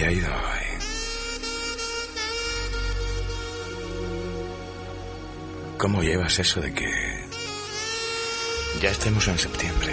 [0.00, 0.06] Hola.
[0.06, 0.66] ¿Qué tal te ha ido hoy?
[5.76, 6.90] ¿Cómo llevas eso de que
[8.80, 9.92] ya estemos en septiembre?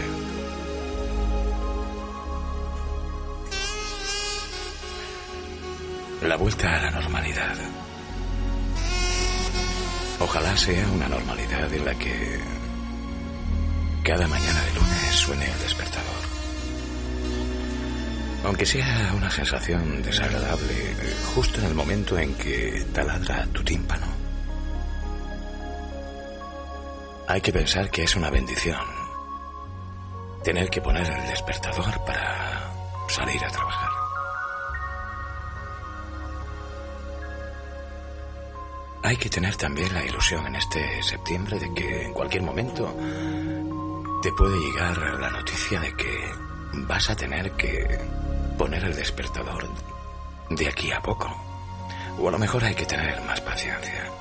[6.24, 7.56] La vuelta a la normalidad.
[10.20, 12.40] Ojalá sea una normalidad en la que
[14.04, 16.37] cada mañana de lunes suene el despertador.
[18.48, 20.96] Aunque sea una sensación desagradable
[21.36, 24.08] justo en el momento en que taladra tu tímpano.
[27.28, 28.80] Hay que pensar que es una bendición
[30.46, 32.72] tener que poner el despertador para
[33.10, 33.90] salir a trabajar.
[39.04, 42.96] Hay que tener también la ilusión en este septiembre de que en cualquier momento
[44.24, 46.32] te puede llegar la noticia de que
[46.88, 48.00] vas a tener que
[48.58, 49.68] poner el despertador
[50.50, 51.30] de aquí a poco.
[52.20, 54.12] O a lo mejor hay que tener más paciencia.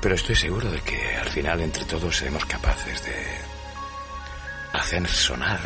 [0.00, 3.14] Pero estoy seguro de que al final entre todos seremos capaces de
[4.72, 5.60] hacer sonar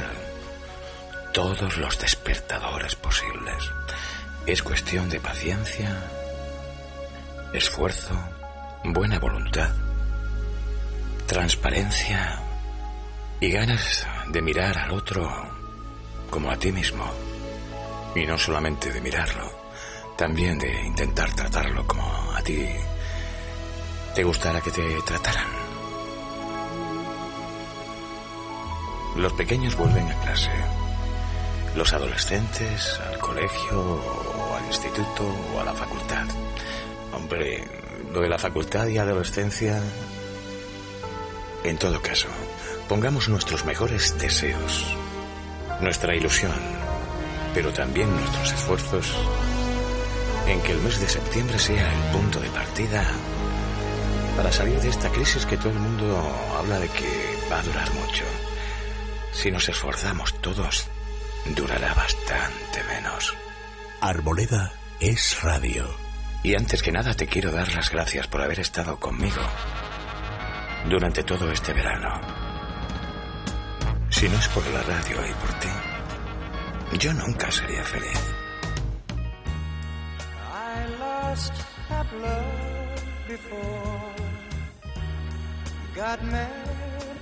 [1.33, 3.65] todos los despertadores posibles.
[4.47, 5.97] Es cuestión de paciencia
[7.53, 8.19] esfuerzo,
[8.85, 9.71] buena voluntad,
[11.27, 12.41] transparencia
[13.41, 15.62] y ganas de mirar al otro
[16.33, 17.05] como a ti mismo.
[18.17, 19.53] Y no solamente de mirarlo,
[20.17, 22.03] también de intentar tratarlo como
[22.35, 22.67] a ti
[24.15, 25.49] te gustara que te trataran.
[29.17, 30.51] Los pequeños vuelven a clase,
[31.77, 36.27] los adolescentes al colegio o al instituto o a la facultad.
[37.13, 37.63] Hombre,
[38.11, 39.83] lo de la facultad y adolescencia...
[41.65, 42.29] En todo caso,
[42.89, 44.97] pongamos nuestros mejores deseos,
[45.83, 46.53] nuestra ilusión,
[47.53, 49.15] pero también nuestros esfuerzos
[50.47, 53.05] en que el mes de septiembre sea el punto de partida
[54.37, 57.93] para salir de esta crisis que todo el mundo habla de que va a durar
[57.95, 58.25] mucho.
[59.33, 60.89] Si nos esforzamos todos,
[61.55, 63.35] durará bastante menos.
[64.01, 65.95] Arboleda es radio.
[66.43, 69.43] Y antes que nada te quiero dar las gracias por haber estado conmigo
[70.89, 72.42] durante todo este verano.
[74.23, 75.69] Si no es por la radio y por ti,
[77.05, 78.21] yo nunca sería feliz.
[80.39, 81.53] I lost
[82.23, 84.15] love before.
[85.97, 86.49] Got mad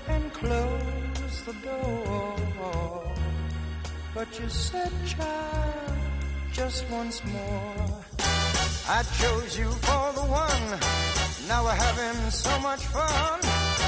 [0.08, 3.14] and closed the door.
[4.14, 5.96] But you said, child,
[6.52, 8.04] just once more.
[8.90, 10.78] I chose you for the one.
[11.48, 13.59] Now we're having so much fun.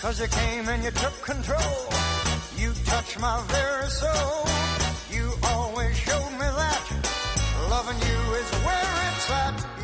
[0.00, 1.88] Cause you came and you took control.
[2.58, 4.46] You touched my very soul.
[5.10, 6.82] You always showed me that
[7.70, 9.81] loving you is where it's at.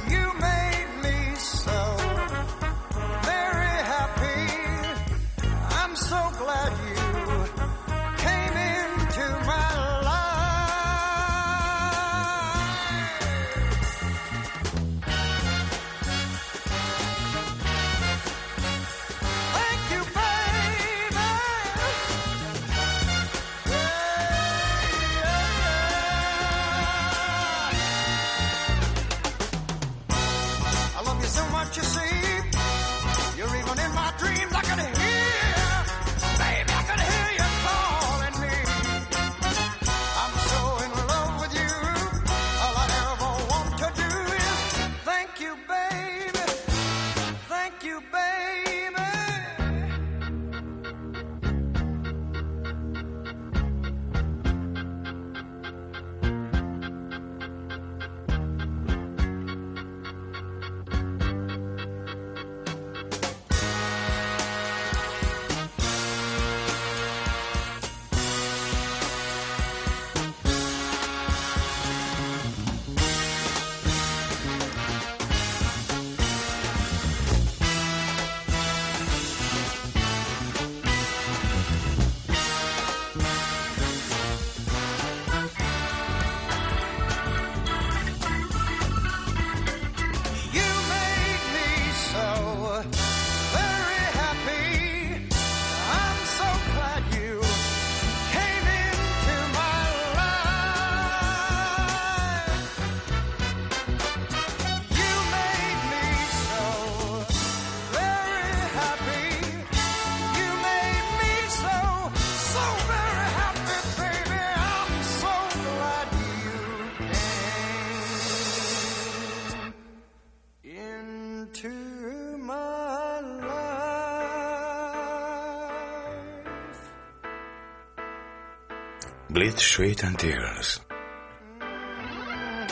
[129.38, 130.82] Bleed Sweat and Tears.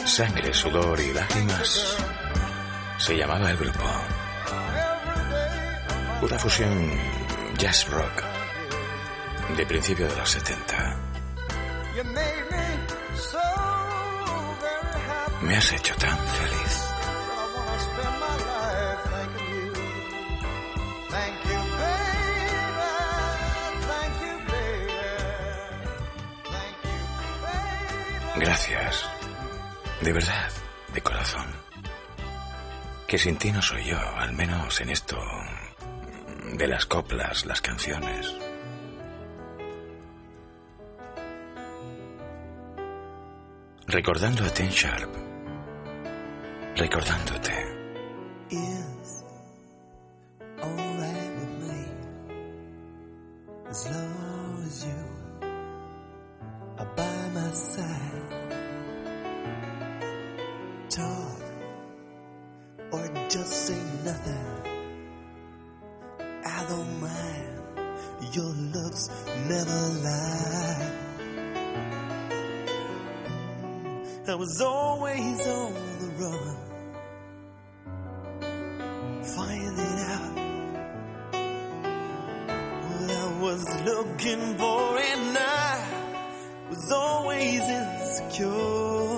[0.04, 1.96] Sangre, sudor y lágrimas
[2.98, 3.84] se llamaba el grupo.
[6.22, 6.90] Una fusión
[7.56, 8.24] jazz rock
[9.56, 10.96] de principio de los 70.
[15.42, 16.85] Me has hecho tan feliz.
[28.38, 29.08] Gracias.
[30.02, 30.50] De verdad,
[30.92, 31.46] de corazón.
[33.08, 35.18] Que sin ti no soy yo, al menos en esto
[36.52, 38.34] de las coplas, las canciones.
[43.86, 45.10] Recordando a Ten Sharp.
[46.76, 47.55] Recordándote.
[74.56, 76.56] Was always on the run,
[79.22, 80.34] finding out
[82.88, 83.12] what I
[83.42, 85.84] was looking for, and I
[86.70, 89.15] was always insecure.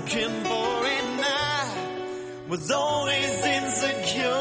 [0.00, 4.39] looking for and I was always insecure.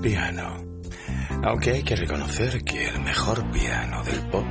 [0.00, 0.64] piano.
[1.44, 4.46] Aunque hay que reconocer que el mejor piano del pop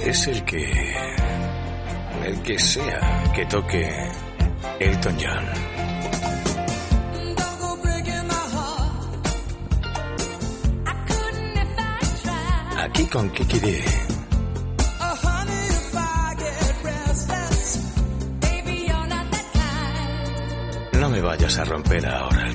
[0.00, 0.94] es el que.
[2.24, 4.10] el que sea que toque
[4.80, 5.76] Elton John.
[12.78, 13.84] Aquí con Kiki D.
[21.00, 22.45] No me vayas a romper ahora.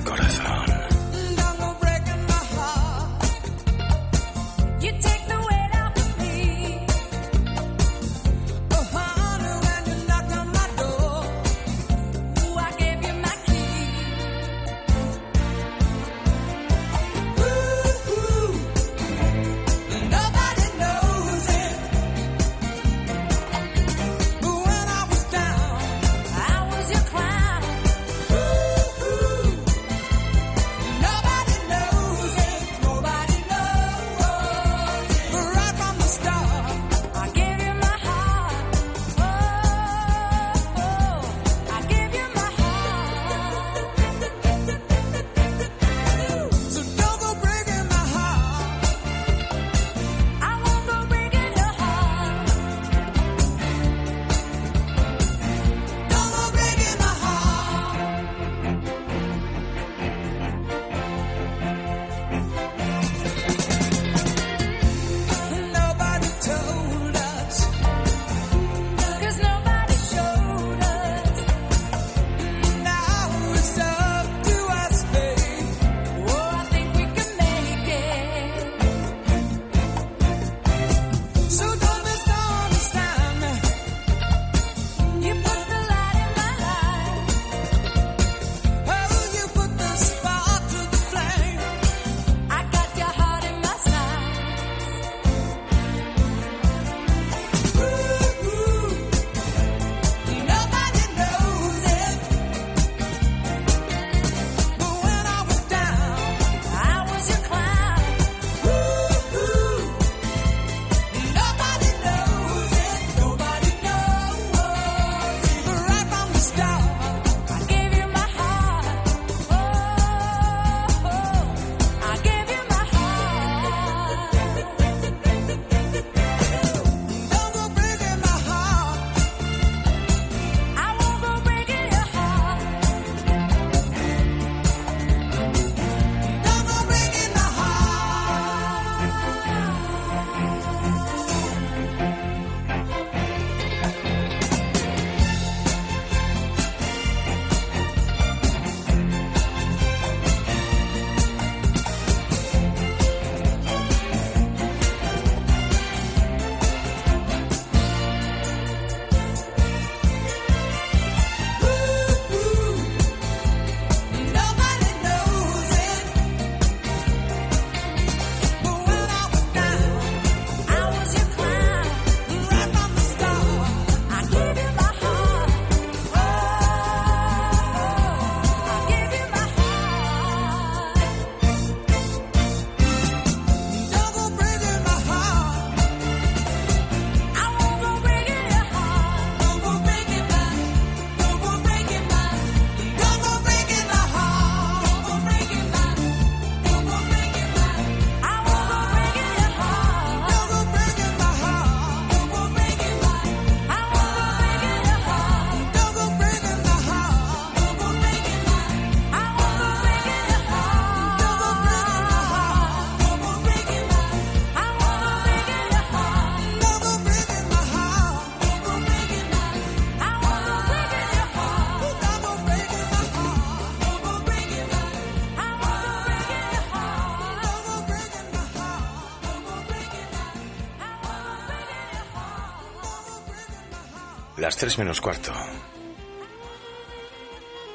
[234.42, 235.32] Las tres menos cuarto.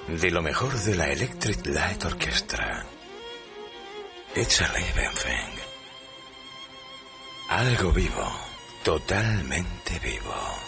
[0.09, 2.85] De lo mejor de la Electric Light Orchestra.
[4.35, 5.55] Échale, Benfeng.
[7.47, 8.37] Algo vivo.
[8.83, 10.66] Totalmente vivo.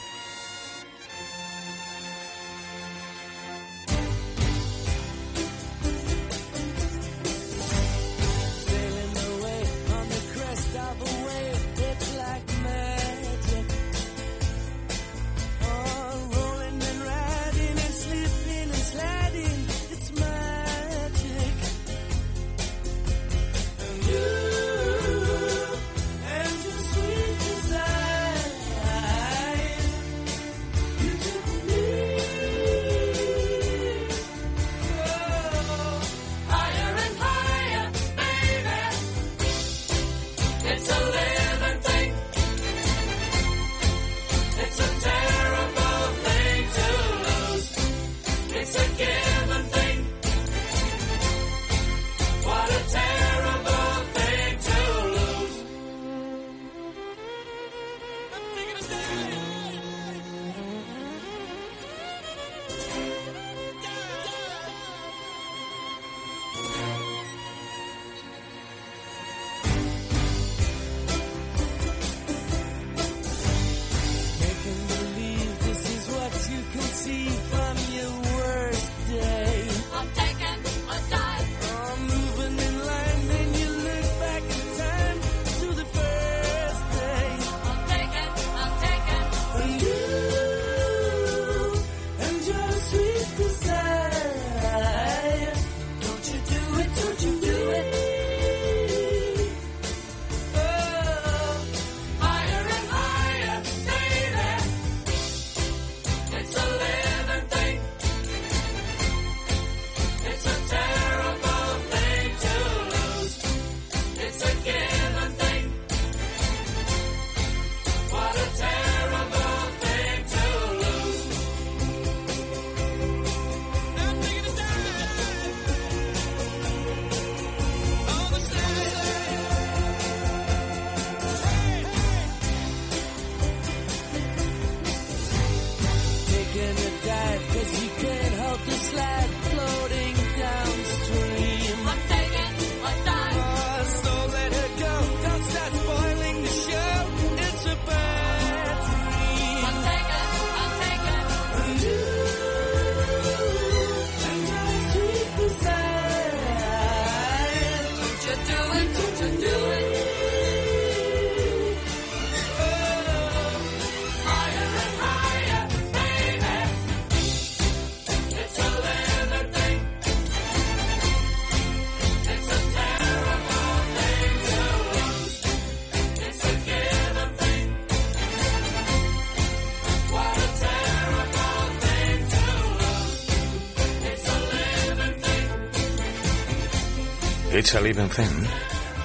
[187.72, 188.48] Sally Benfen,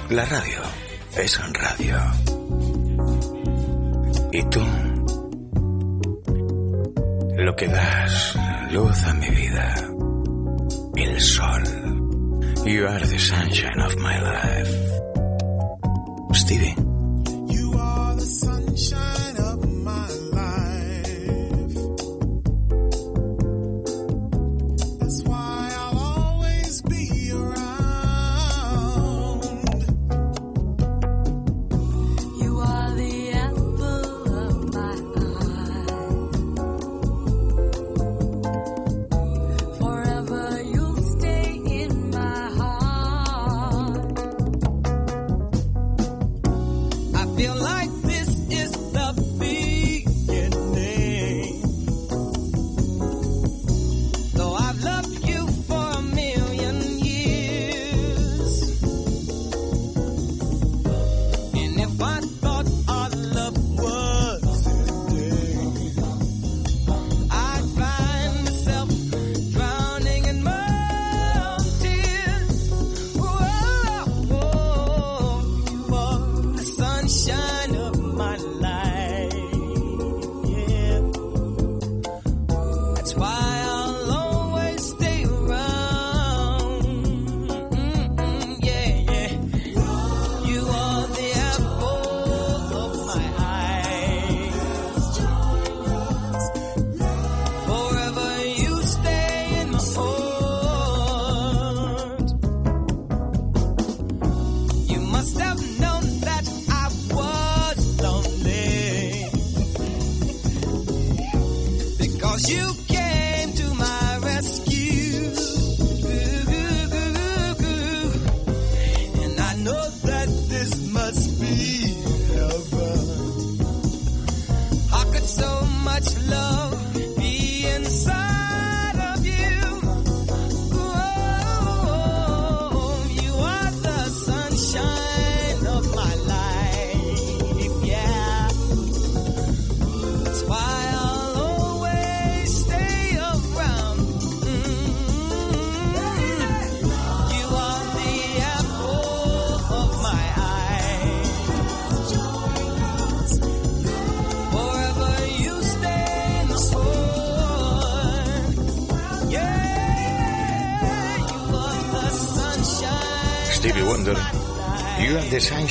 [0.09, 0.61] la radio
[1.15, 1.97] es en radio.
[4.31, 4.65] Y tú,
[7.37, 8.35] lo que das
[8.71, 9.75] luz a mi vida,
[10.95, 11.63] el sol.
[12.65, 14.73] You are the sunshine of my life.
[16.33, 16.75] Stevie.
[17.53, 19.34] You are the sunshine.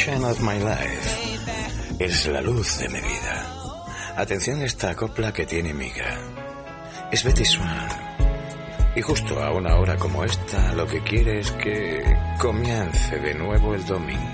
[0.06, 1.38] Of My Life.
[1.98, 3.46] Es la luz de mi vida.
[4.16, 6.18] Atención a esta copla que tiene miga.
[7.10, 7.88] Es Betty Swan.
[8.94, 12.04] Y justo a una hora como esta, lo que quiere es que
[12.38, 14.33] comience de nuevo el domingo.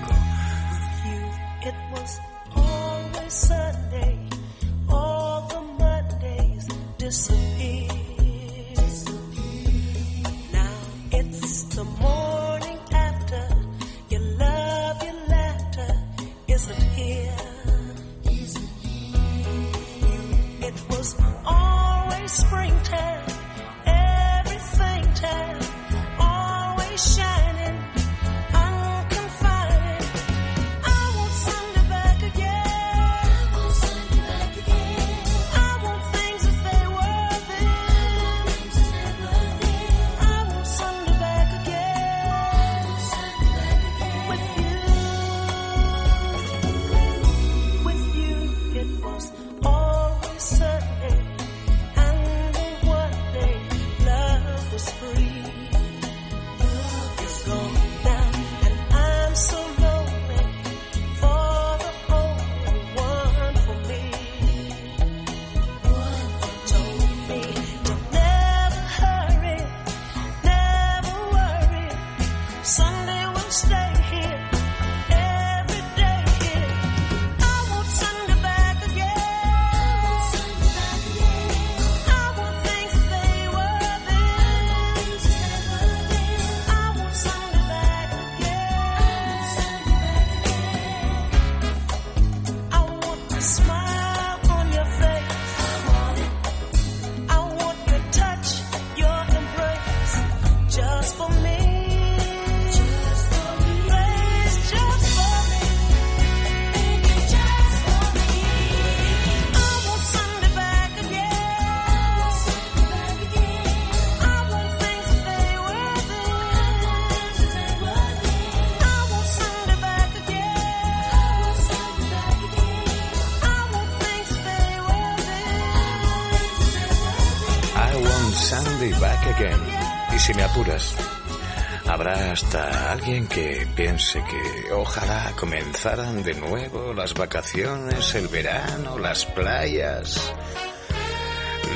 [133.11, 140.33] alguien que piense que ojalá comenzaran de nuevo las vacaciones, el verano, las playas,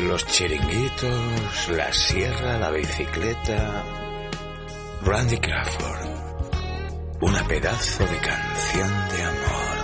[0.04, 3.84] los chiringuitos, la sierra, la bicicleta.
[5.02, 6.08] Randy Crawford,
[7.19, 9.78] una pedazo de canción de amor.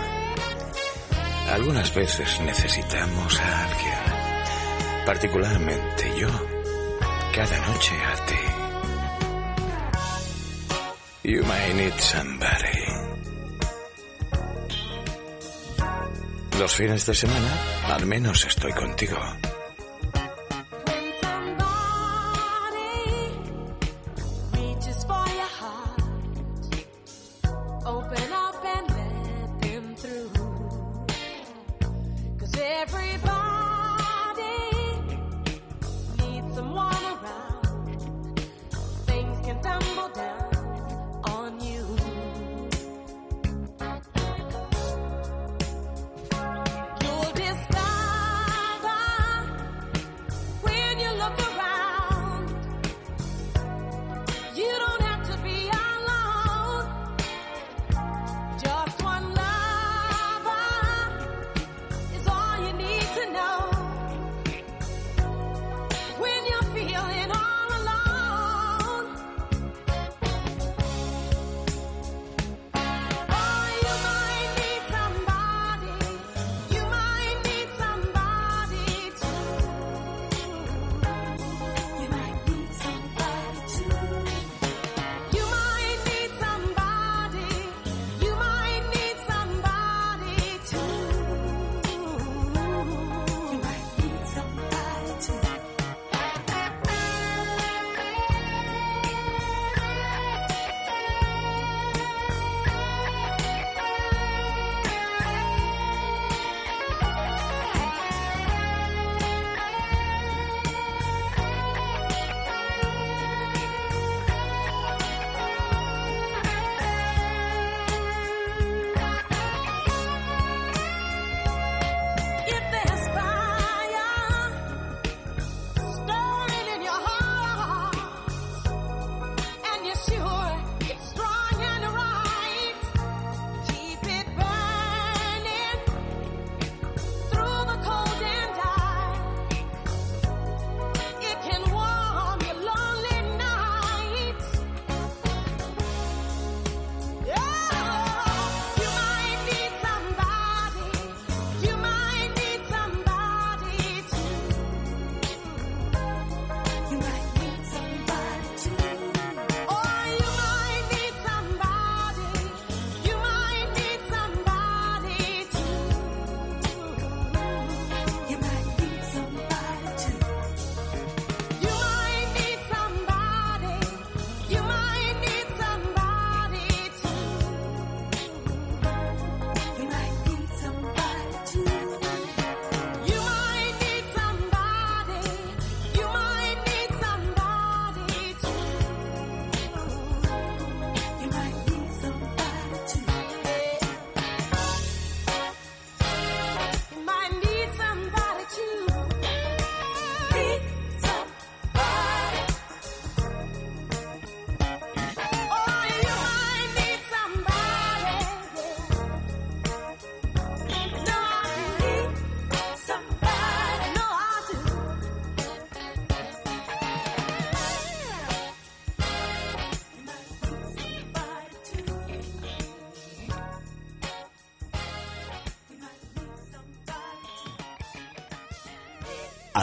[1.51, 6.29] Algunas veces necesitamos a alguien, particularmente yo,
[7.35, 8.50] cada noche a ti.
[11.31, 12.77] You may need somebody.
[16.59, 19.17] Los fines de semana, al menos estoy contigo.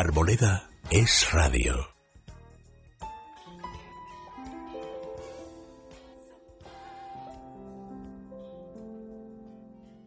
[0.01, 1.75] Arboleda es radio.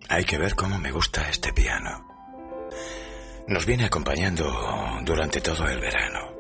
[0.08, 2.08] Hay que ver cómo me gusta este piano.
[3.50, 4.50] Nos viene acompañando
[5.04, 6.38] durante todo el verano.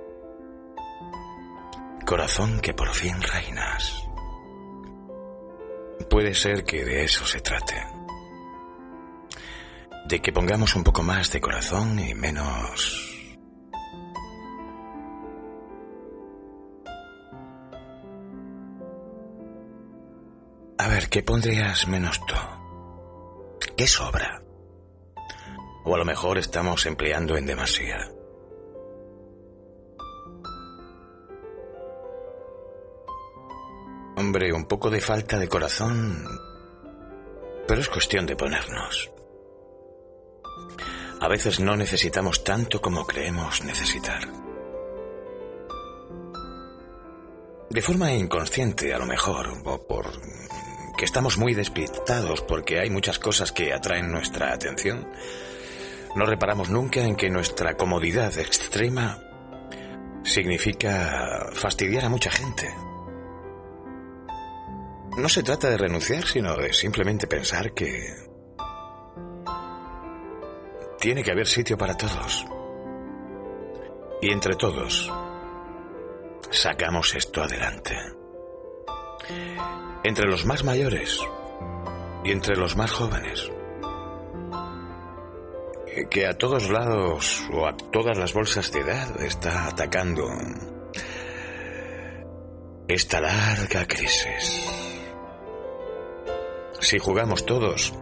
[2.05, 4.01] Corazón que por fin reinas.
[6.09, 7.85] Puede ser que de eso se trate.
[10.07, 13.10] De que pongamos un poco más de corazón y menos
[21.11, 22.35] ¿Qué pondrías menos tú?
[23.75, 24.41] ¿Qué sobra?
[25.83, 27.97] O a lo mejor estamos empleando en demasía.
[34.15, 36.25] Hombre, un poco de falta de corazón,
[37.67, 39.11] pero es cuestión de ponernos.
[41.19, 44.21] A veces no necesitamos tanto como creemos necesitar.
[47.69, 50.09] De forma inconsciente, a lo mejor, o por
[51.01, 55.11] que estamos muy despistados porque hay muchas cosas que atraen nuestra atención,
[56.15, 59.19] no reparamos nunca en que nuestra comodidad extrema
[60.23, 62.71] significa fastidiar a mucha gente.
[65.17, 67.89] No se trata de renunciar, sino de simplemente pensar que
[70.99, 72.45] tiene que haber sitio para todos.
[74.21, 75.11] Y entre todos,
[76.51, 78.20] sacamos esto adelante.
[80.03, 81.19] Entre los más mayores
[82.23, 83.51] y entre los más jóvenes.
[86.09, 90.27] Que a todos lados o a todas las bolsas de edad está atacando
[92.87, 94.67] esta larga crisis.
[96.79, 97.93] Si jugamos todos,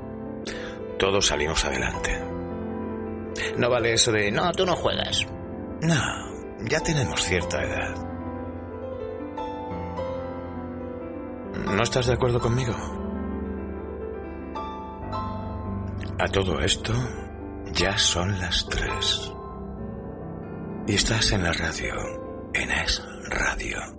[0.97, 2.19] todos salimos adelante.
[3.57, 5.25] No vale eso de, no, tú no juegas.
[5.81, 6.01] No,
[6.69, 8.08] ya tenemos cierta edad.
[11.55, 12.73] ¿No estás de acuerdo conmigo?
[16.19, 16.93] A todo esto,
[17.73, 19.33] ya son las tres.
[20.87, 21.93] Y estás en la radio,
[22.53, 23.98] en Es Radio.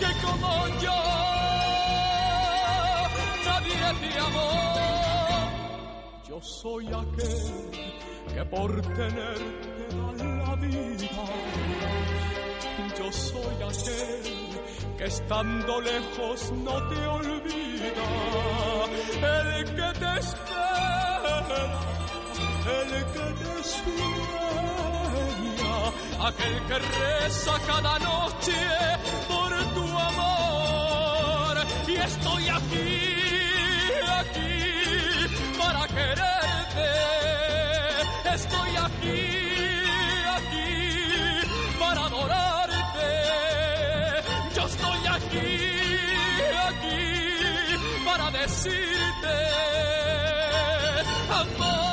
[0.00, 0.50] que como
[0.84, 1.00] yo
[3.44, 4.50] nadie te amó.
[6.28, 7.70] Yo soy aquel
[8.34, 11.24] que por tenerte da la vida.
[12.98, 14.36] Yo soy aquel
[14.98, 18.06] que estando lejos no te olvida.
[19.22, 21.36] El que te espera,
[22.66, 24.85] el que te sueña,
[26.28, 28.58] aquel que reza cada noche
[29.28, 31.56] por tu amor.
[31.88, 33.02] Y estoy aquí,
[34.20, 34.54] aquí
[35.58, 36.90] para quererte.
[38.34, 39.20] Estoy aquí,
[40.36, 40.70] aquí
[41.78, 43.12] para adorarte.
[44.54, 45.48] Yo estoy aquí,
[46.68, 47.04] aquí
[48.04, 49.36] para decirte
[51.30, 51.85] amor,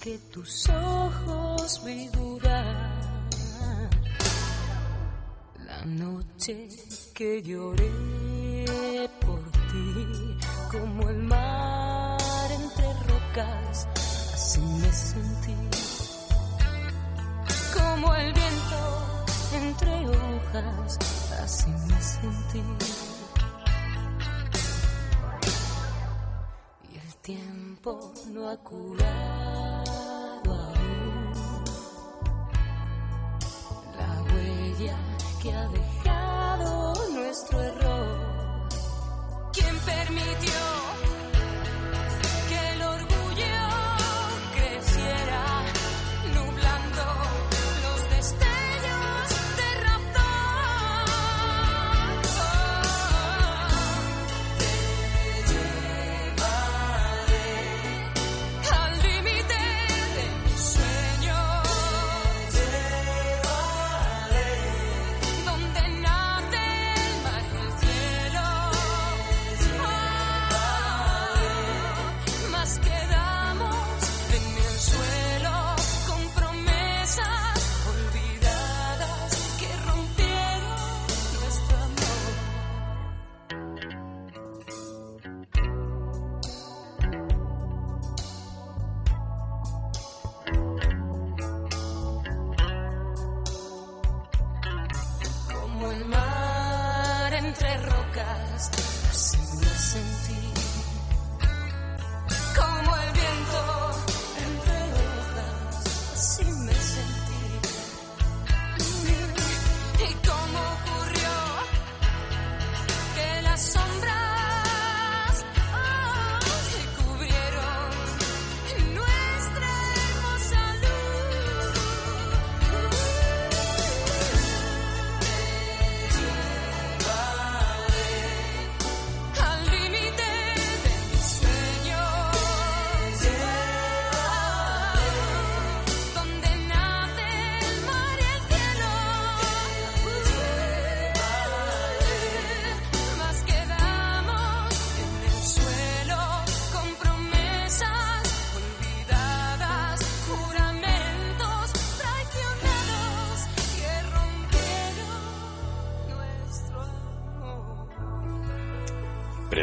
[0.00, 3.00] que tus ojos vi dudar,
[5.66, 6.68] la noche
[7.14, 7.90] que lloré
[9.20, 10.38] por ti,
[10.70, 13.88] como el mar entre rocas,
[14.34, 15.54] así me sentí
[17.74, 18.80] como el viento
[19.54, 20.98] entre hojas,
[21.42, 22.62] así me sentí.
[26.92, 27.57] Y el tiempo
[27.88, 29.92] no ha curado
[30.46, 31.32] aún
[33.96, 34.96] la huella
[35.40, 38.68] que ha dejado nuestro error.
[39.54, 40.52] ¿Quién permitió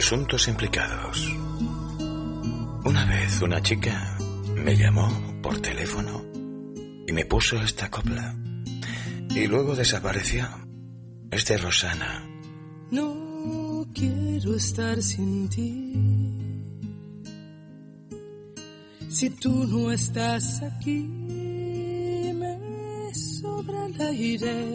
[0.08, 1.34] Presuntos implicados.
[2.86, 4.16] Una vez una chica
[4.56, 5.10] me llamó
[5.42, 6.24] por teléfono
[7.08, 8.36] y me puso esta copla.
[9.32, 10.48] Y luego desapareció.
[11.32, 12.24] Es Rosana.
[12.92, 15.94] No quiero estar sin ti.
[19.10, 21.00] Si tú no estás aquí,
[22.36, 24.75] me sobra el aire.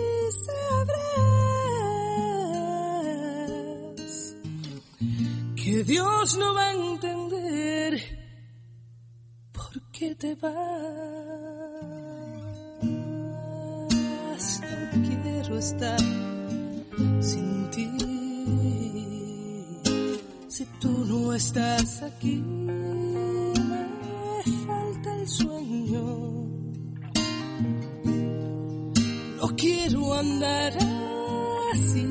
[5.83, 7.99] Dios no va a entender
[9.51, 10.51] por qué te vas.
[14.61, 15.99] No quiero estar
[17.19, 17.89] sin ti.
[20.49, 23.87] Si tú no estás aquí, me
[24.65, 26.03] falta el sueño.
[29.37, 30.73] No quiero andar
[31.73, 32.10] así,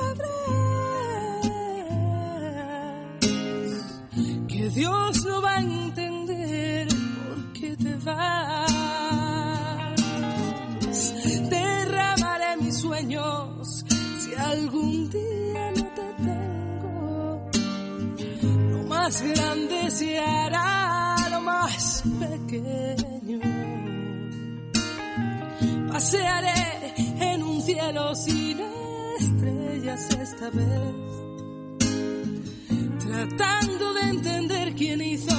[8.03, 8.71] vas.
[11.49, 13.85] Derramaré mis sueños
[14.19, 17.49] si algún día no te tengo.
[18.71, 23.39] Lo más grande se hará lo más pequeño.
[25.91, 28.59] Pasearé en un cielo sin
[29.19, 30.95] estrellas esta vez,
[33.05, 35.35] tratando de entender quién hizo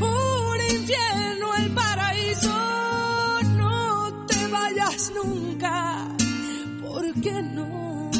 [0.00, 0.51] un
[0.82, 2.54] infierno el paraíso.
[3.56, 6.08] No te vayas nunca,
[6.82, 8.10] porque no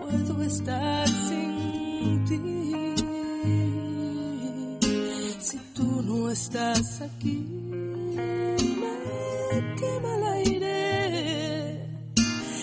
[0.00, 2.40] puedo estar sin ti.
[5.40, 7.44] Si tú no estás aquí,
[8.80, 11.88] me quema el aire.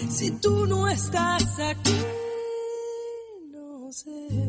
[0.10, 2.00] Si tú no estás aquí,
[3.52, 4.49] no sé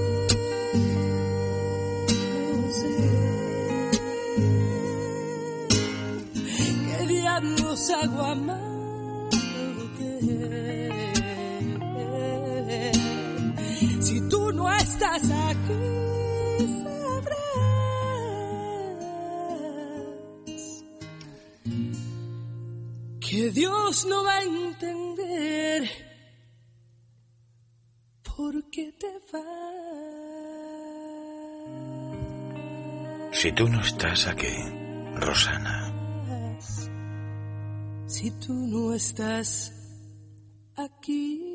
[7.89, 9.31] hago amándote.
[14.01, 15.73] Si tú no estás aquí,
[16.83, 17.37] sabrás
[23.19, 25.89] que Dios no va a entender
[28.23, 30.21] ¿por qué te vas?
[33.33, 34.53] Si tú no estás aquí,
[35.15, 36.00] Rosana,
[38.11, 39.71] Si tú no estás
[40.75, 41.47] aquí.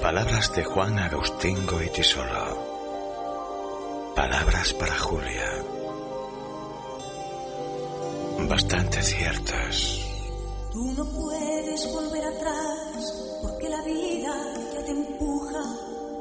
[0.00, 2.44] palabras de Juan Agustín Goitisolo.
[4.14, 5.50] Palabras para Julia.
[8.48, 9.98] Bastante ciertas.
[10.72, 14.32] Tú no puedes volver atrás porque la vida
[14.74, 15.64] ya te empuja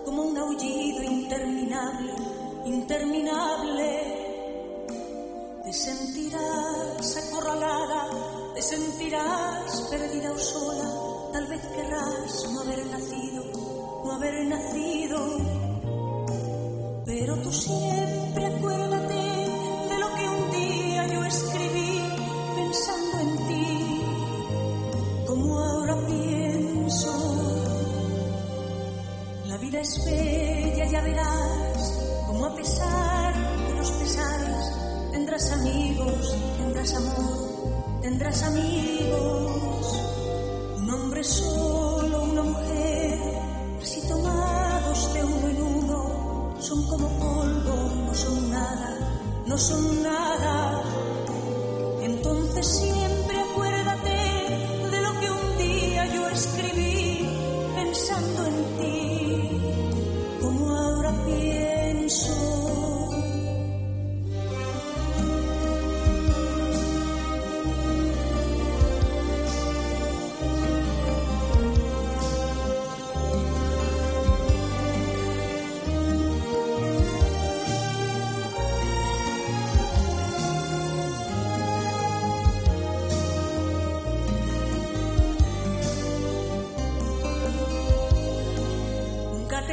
[0.04, 2.14] como un aullido interminable,
[2.66, 4.23] interminable.
[5.74, 8.08] Te sentirás acorralada,
[8.54, 10.88] te sentirás perdida o sola.
[11.34, 13.44] Tal vez querrás no haber nacido,
[14.06, 15.18] no haber nacido.
[17.08, 22.02] Pero tú siempre acuérdate de lo que un día yo escribí
[22.56, 24.02] pensando en ti,
[25.26, 27.14] como ahora pienso.
[29.48, 33.13] La vida es bella, ya verás, como a pesar
[35.44, 40.00] tendrás amigos, tendrás amor, tendrás amigos.
[40.78, 41.63] Un hombre solo,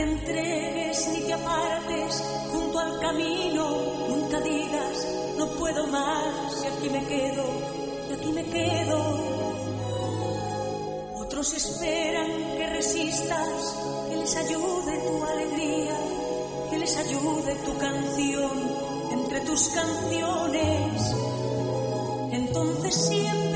[0.01, 3.65] te entregues ni te apartes junto al camino.
[4.09, 7.45] Nunca digas, no puedo más y aquí me quedo,
[8.09, 8.99] y aquí me quedo.
[11.17, 13.77] Otros esperan que resistas,
[14.09, 15.97] que les ayude tu alegría,
[16.71, 18.53] que les ayude tu canción
[19.13, 21.15] entre tus canciones.
[22.33, 23.50] Entonces siempre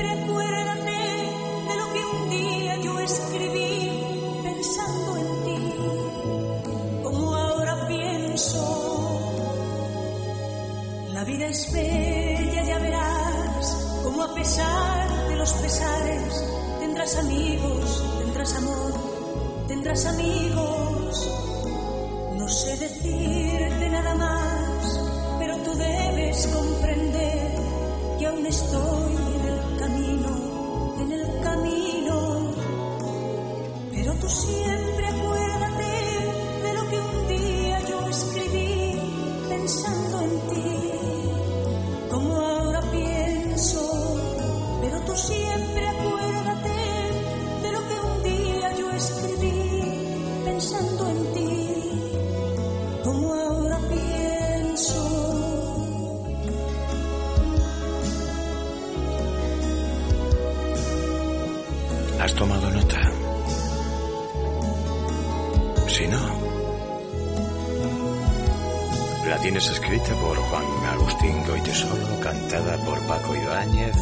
[70.13, 73.95] por Juan Agustín Goitesolo, cantada por Paco Ibáñez,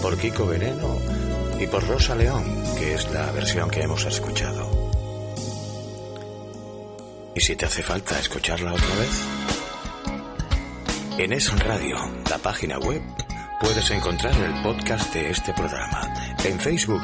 [0.00, 0.96] por Kiko Veneno
[1.58, 2.44] y por Rosa León,
[2.78, 4.70] que es la versión que hemos escuchado.
[7.34, 9.22] ¿Y si te hace falta escucharla otra vez?
[11.18, 11.96] En Es Radio,
[12.30, 13.02] la página web,
[13.60, 16.14] puedes encontrar el podcast de este programa.
[16.44, 17.02] En Facebook,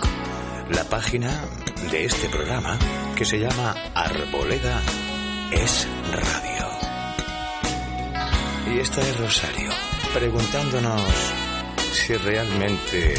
[0.71, 1.45] la página
[1.91, 2.79] de este programa
[3.17, 4.81] que se llama Arboleda
[5.51, 6.44] Es Radio.
[8.75, 9.71] Y esta es Rosario,
[10.13, 11.01] preguntándonos
[11.93, 13.15] si realmente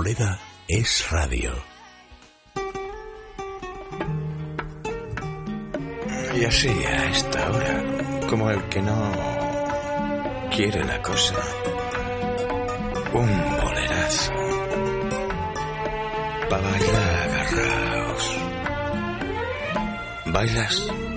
[0.00, 1.52] Arboleda es radio.
[6.34, 7.84] Y así, a esta hora,
[8.30, 9.12] como el que no
[10.56, 11.36] quiere la cosa,
[13.12, 13.28] un
[13.60, 14.32] bolerazo
[16.48, 18.36] para bailar agarraos.
[20.24, 21.09] ¿Bailas?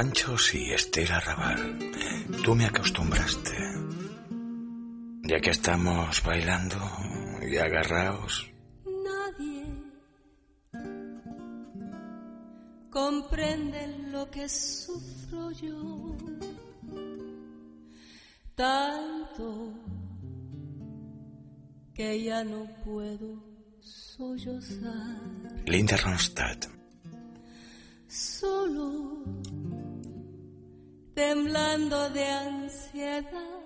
[0.00, 1.78] Panchos y Esther Arrabal.
[2.42, 3.54] Tú me acostumbraste.
[5.24, 6.76] Ya que estamos bailando
[7.46, 8.50] y agarraos.
[8.86, 9.66] Nadie
[12.88, 16.16] comprende lo que sufro yo.
[18.54, 19.74] Tanto
[21.92, 23.44] que ya no puedo
[23.82, 25.20] sollozar.
[25.66, 26.80] Linda Ronstadt.
[28.08, 29.24] Solo
[31.14, 33.60] temblando de ansiedad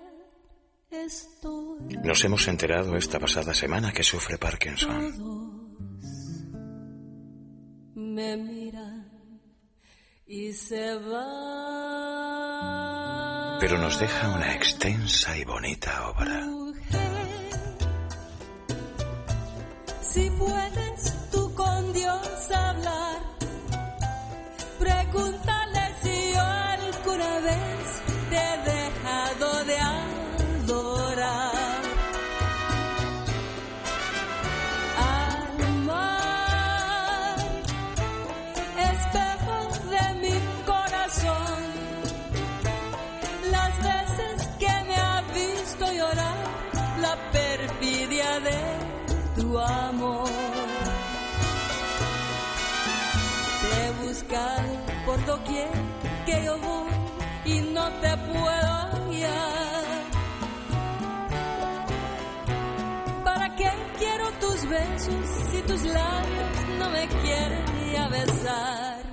[0.89, 1.97] estoy.
[2.03, 5.17] Nos hemos enterado esta pasada semana que sufre Parkinson.
[5.17, 5.55] Todos
[7.95, 9.41] me miran
[10.25, 11.25] y se van.
[13.59, 16.47] Pero nos deja una extensa y bonita obra.
[20.01, 23.21] Si puedes tú con Dios hablar,
[24.79, 25.54] pregunta
[27.15, 29.77] alguna vez te he dejado de
[30.67, 31.51] adorar.
[35.77, 36.15] Amor,
[38.91, 39.57] espejo
[39.91, 40.35] de mi
[40.65, 41.59] corazón,
[43.51, 46.37] las veces que me ha visto llorar
[47.01, 48.59] la perfidia de
[49.41, 50.29] tu amor.
[53.61, 54.65] Te buscar
[55.05, 55.74] por doquier
[58.39, 58.75] puedo.
[63.23, 69.04] ¿Para qué quiero tus besos si tus labios no me quieren ni a besar?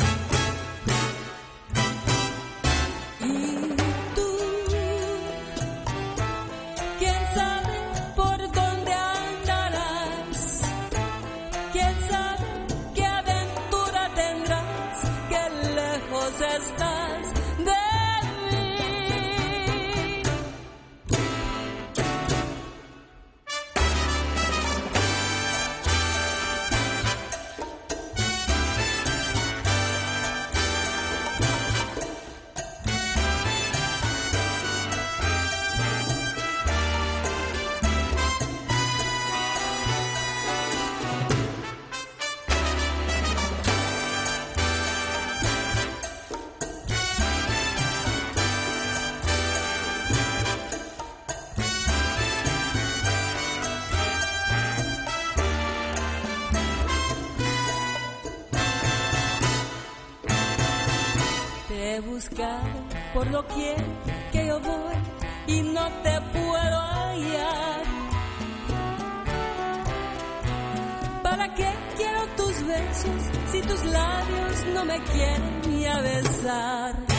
[73.52, 77.11] Si tus labios no me quieren ni a besar?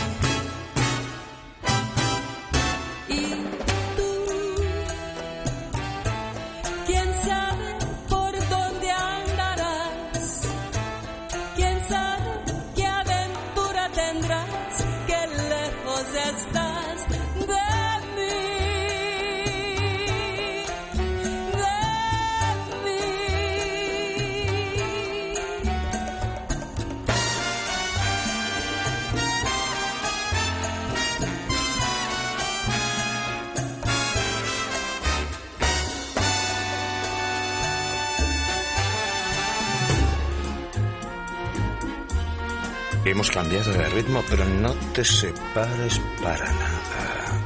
[43.14, 47.42] Hemos cambiado de ritmo, pero no te separes para nada.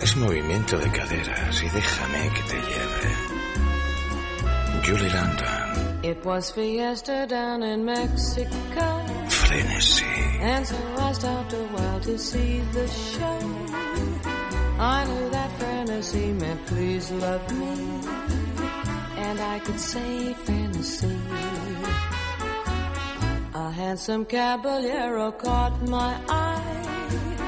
[0.00, 3.14] Es movimiento de caderas y déjame que te lleve.
[4.84, 9.04] Julie London, It was fiesta down in Mexico.
[9.28, 10.02] Frenesí.
[10.40, 13.38] And so I stopped a while to see the show.
[14.80, 18.00] I knew that fantasy meant please love me.
[19.16, 21.19] And I could say fantasy.
[23.80, 27.38] Handsome caballero caught my eye.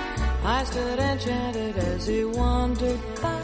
[0.43, 3.43] I stood enchanted as he wandered by.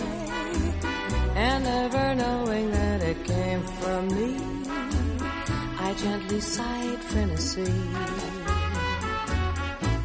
[1.36, 4.36] And never knowing that it came from me,
[5.78, 7.74] I gently sighed fantasy.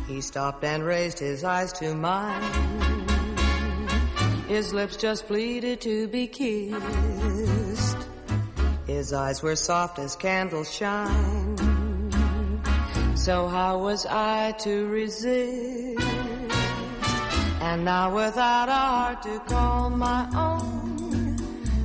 [0.05, 2.43] He stopped and raised his eyes to mine.
[4.49, 7.97] His lips just pleaded to be kissed.
[8.85, 11.42] His eyes were soft as candles shine.
[13.23, 16.03] So how was I to resist?
[17.61, 21.37] And now without a heart to call my own,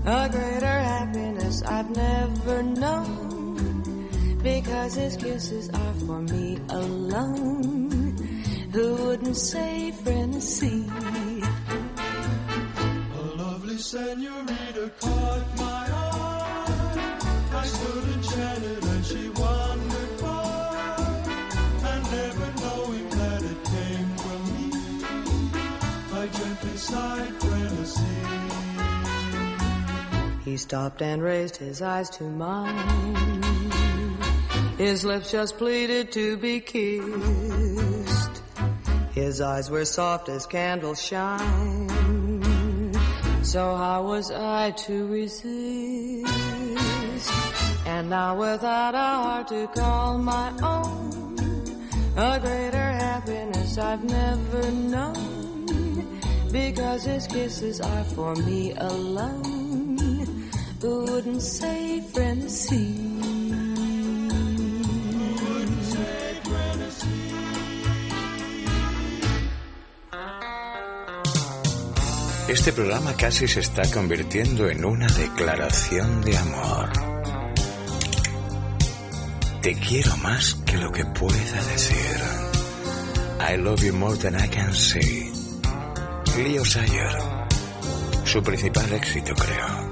[0.04, 4.08] a greater happiness I've never known.
[4.42, 8.16] Because his kisses are for me alone.
[8.72, 10.86] Who wouldn't say fantasy?
[13.14, 17.18] A lovely senorita caught my eye.
[17.54, 19.87] I stood enchanted and she wandered
[30.44, 33.14] He stopped and raised his eyes to mine.
[34.78, 38.42] His lips just pleaded to be kissed.
[39.12, 41.88] His eyes were soft as candles shine.
[43.42, 46.32] So how was I to resist?
[47.86, 51.36] And now without a heart to call my own,
[52.16, 55.47] a greater happiness I've never known.
[56.50, 60.48] Because his kisses are for me alone.
[60.80, 63.18] Who wouldn't say fantasy?
[72.48, 76.90] Este programa casi se está convirtiendo en una declaración de amor.
[79.60, 82.16] Te quiero más que lo que pueda decir.
[83.40, 85.27] I love you more than I can say.
[86.42, 87.16] Leo Sayer.
[88.24, 89.87] Su principal éxito, creo.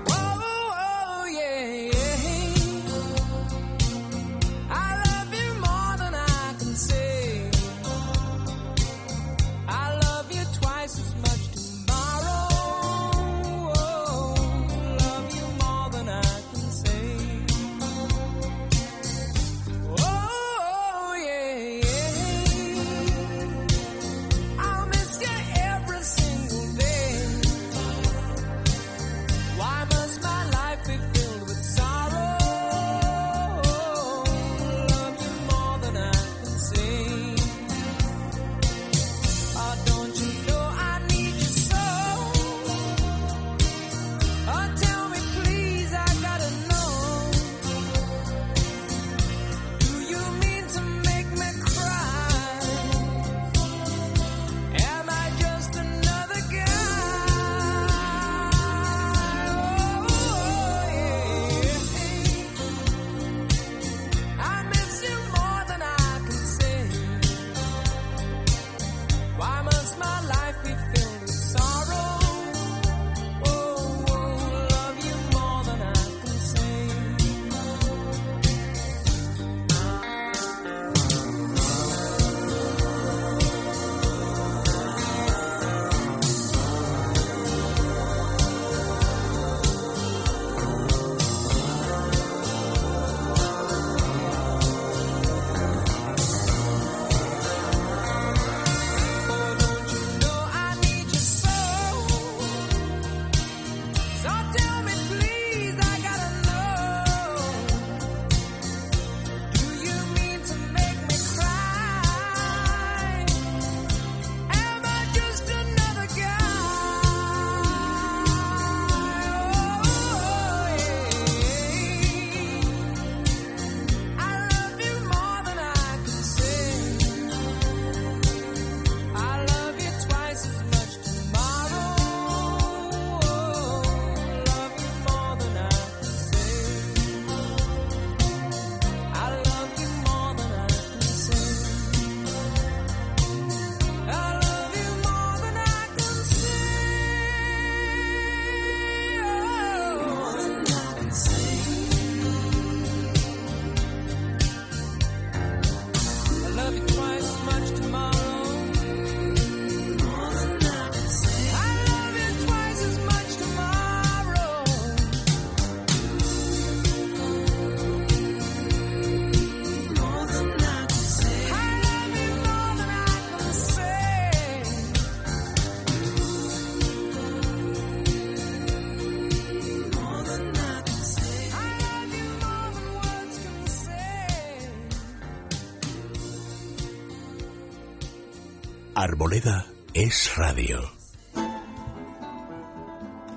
[189.16, 189.64] Arboleda
[189.94, 190.78] es radio.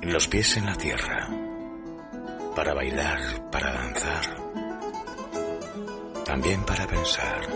[0.01, 1.30] Los pies en la tierra.
[2.53, 4.25] Para bailar, para danzar.
[6.25, 7.47] También para pensar.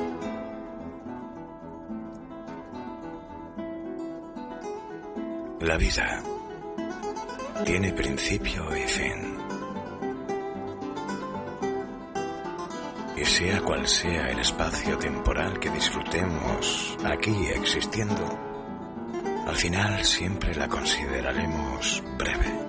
[5.59, 6.24] La vida
[7.65, 9.32] tiene principio y fin.
[13.64, 18.39] Cual sea el espacio temporal que disfrutemos aquí existiendo,
[19.47, 22.59] al final siempre la consideraremos breve.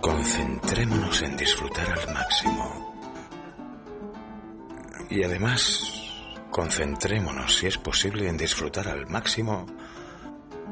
[0.00, 2.94] Concentrémonos en disfrutar al máximo.
[5.08, 5.82] Y además,
[6.50, 9.66] concentrémonos, si es posible, en disfrutar al máximo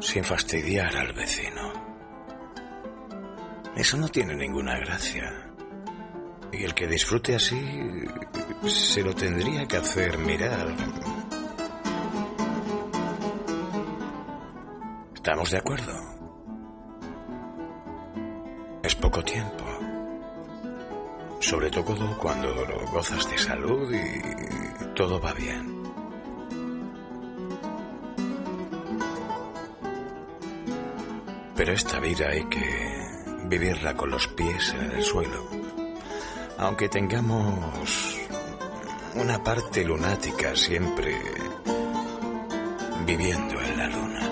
[0.01, 1.73] sin fastidiar al vecino.
[3.77, 5.54] Eso no tiene ninguna gracia.
[6.57, 7.61] Y el que disfrute así
[8.67, 10.69] se lo tendría que hacer mirar.
[15.15, 15.93] ¿Estamos de acuerdo?
[18.83, 19.65] Es poco tiempo.
[21.41, 22.55] Sobre todo cuando
[22.93, 25.83] gozas de salud y todo va bien.
[31.57, 35.64] Pero esta vida hay que vivirla con los pies en el suelo.
[36.59, 38.19] Aunque tengamos
[39.15, 41.17] una parte lunática siempre
[43.07, 44.31] viviendo en la luna.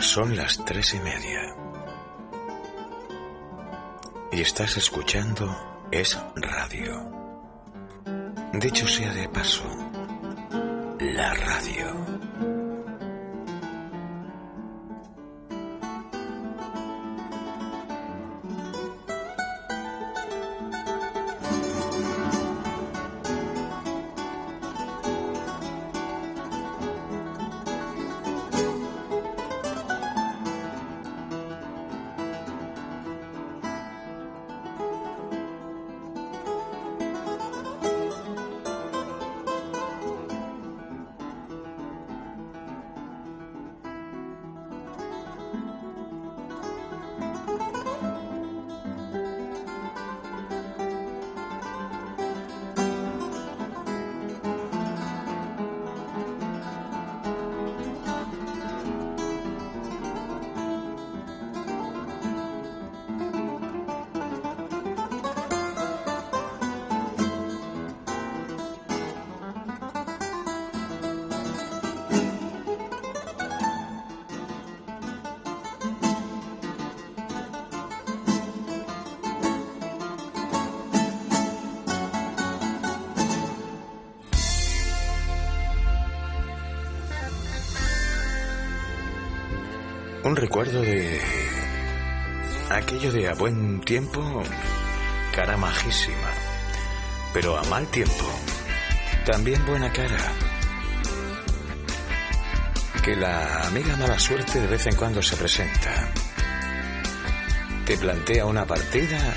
[0.00, 1.67] Son las tres y media.
[4.38, 5.52] Y estás escuchando
[5.90, 7.10] Es Radio.
[8.52, 9.64] Dicho sea de paso,
[11.00, 12.07] la radio.
[93.88, 94.20] Tiempo,
[95.34, 96.30] cara majísima,
[97.32, 98.26] pero a mal tiempo,
[99.24, 100.30] también buena cara.
[103.02, 106.12] Que la amiga mala suerte de vez en cuando se presenta.
[107.86, 109.34] Te plantea una partida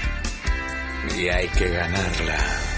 [1.15, 2.70] y hay que ganarla.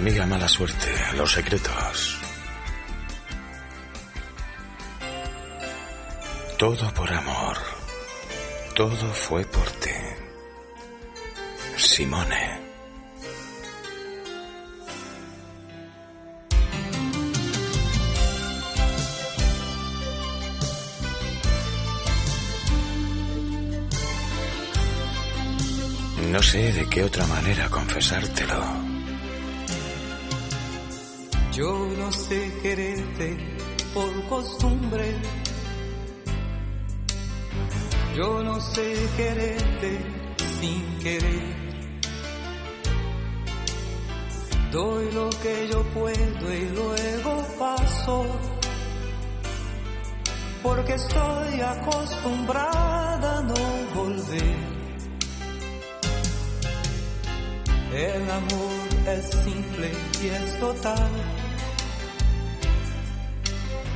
[0.00, 2.18] Amiga mala suerte, los secretos.
[6.58, 7.58] Todo por amor.
[8.74, 9.90] Todo fue por ti.
[11.76, 12.60] Simone.
[26.32, 28.89] No sé de qué otra manera confesártelo.
[31.52, 33.36] Yo no sé quererte
[33.92, 35.16] por costumbre.
[38.16, 39.98] Yo no sé quererte
[40.60, 41.60] sin querer.
[44.70, 48.26] Doy lo que yo puedo y luego paso.
[50.62, 53.54] Porque estoy acostumbrada a no
[53.96, 54.70] volver.
[57.92, 59.90] El amor es simple
[60.22, 61.39] y es total.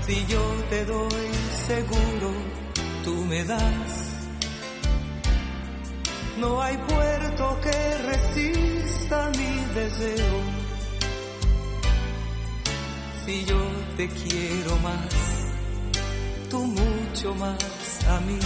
[0.07, 1.31] Si yo te doy
[1.67, 2.31] seguro,
[3.05, 4.15] tú me das.
[6.39, 10.37] No hay puerto que resista mi deseo.
[13.25, 13.57] Si yo
[13.97, 15.15] te quiero más,
[16.51, 18.39] tú mucho más a mí.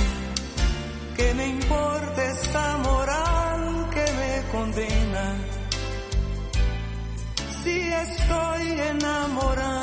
[1.17, 5.35] Que me importa esta moral que me condena.
[7.65, 9.78] Si estoy enamorándome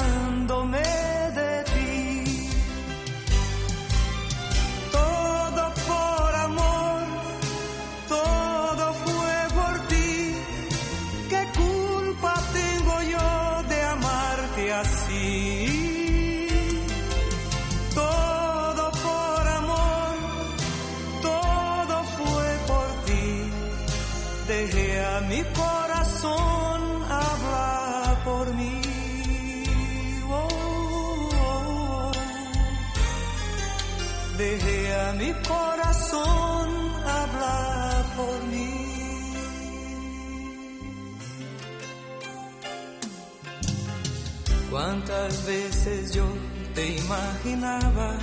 [45.16, 46.26] Cuántas veces yo
[46.74, 48.18] te imaginaba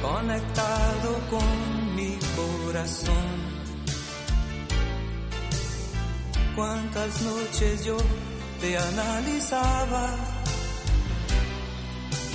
[0.00, 3.28] conectado con mi corazón.
[6.54, 7.96] Cuántas noches yo
[8.60, 10.14] te analizaba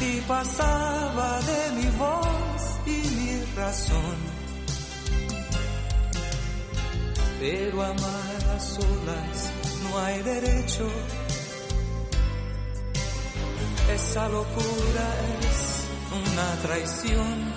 [0.02, 4.18] y pasaba de mi voz y mi razón.
[7.40, 9.52] Pero amar a solas
[9.84, 10.90] no hay derecho.
[13.90, 15.08] Esa locura
[15.40, 17.54] es una traición.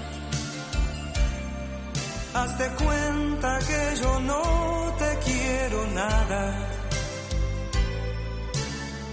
[2.35, 6.71] Hazte cuenta que yo no te quiero nada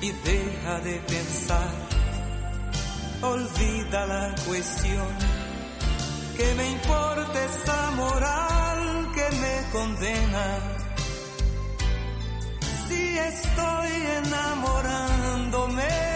[0.01, 1.73] y deja de pensar,
[3.23, 5.07] olvida la cuestión,
[6.37, 10.45] que me importa esa moral que me condena.
[12.87, 13.91] Si estoy
[14.23, 16.06] enamorándome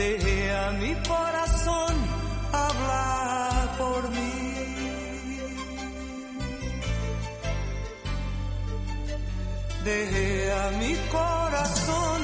[0.00, 1.94] Dejé a mi corazón
[2.52, 4.32] hablar por mí.
[9.84, 12.18] Dejé a mi corazón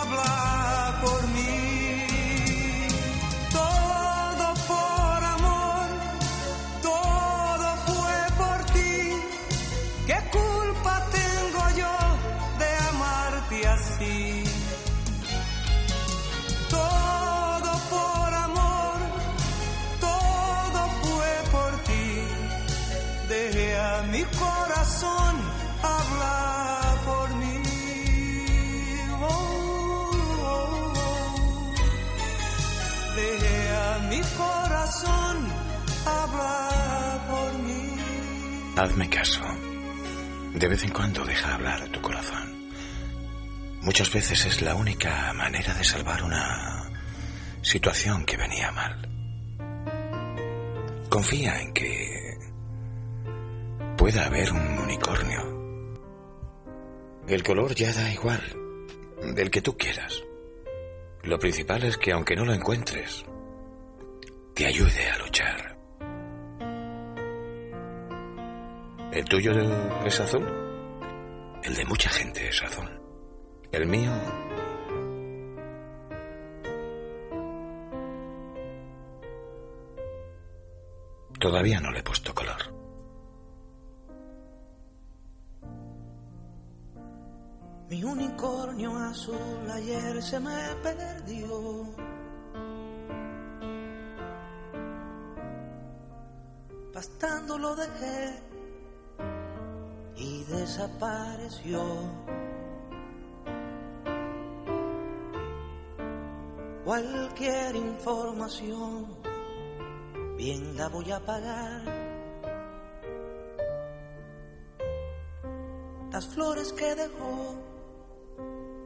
[0.00, 1.63] hablar por mí.
[38.76, 39.40] Hazme caso.
[40.52, 42.70] De vez en cuando deja hablar tu corazón.
[43.82, 46.90] Muchas veces es la única manera de salvar una
[47.62, 49.08] situación que venía mal.
[51.08, 52.36] Confía en que
[53.96, 55.40] pueda haber un unicornio.
[57.28, 58.42] El color ya da igual,
[59.34, 60.20] del que tú quieras.
[61.22, 63.24] Lo principal es que aunque no lo encuentres,
[64.52, 65.73] te ayude a luchar.
[69.14, 69.52] ¿El tuyo
[70.04, 70.44] es azul?
[71.62, 72.90] El de mucha gente es azul.
[73.70, 74.10] El mío...
[81.38, 82.60] Todavía no le he puesto color.
[87.88, 91.84] Mi unicornio azul ayer se me perdió.
[96.92, 98.53] Pastando lo dejé
[100.16, 101.82] y desapareció.
[106.84, 109.06] Cualquier información,
[110.36, 111.82] bien la voy a pagar.
[116.12, 117.56] Las flores que dejó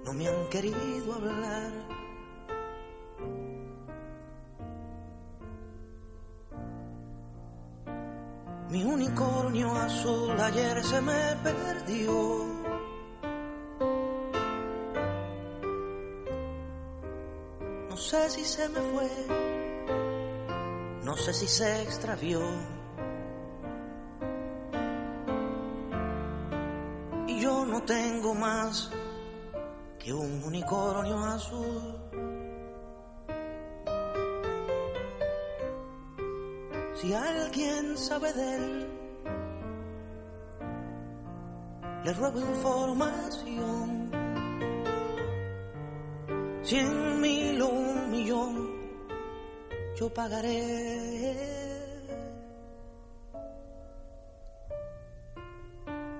[0.04, 1.87] no me han querido hablar.
[8.70, 12.44] Mi unicornio azul ayer se me perdió.
[17.88, 19.10] No sé si se me fue,
[21.02, 22.40] no sé si se extravió.
[27.26, 28.90] Y yo no tengo más
[29.98, 31.97] que un unicornio azul.
[37.00, 38.88] Si alguien sabe de él,
[42.04, 44.10] le ruego información.
[46.62, 48.52] Cien mil o un millón,
[49.94, 51.68] yo pagaré.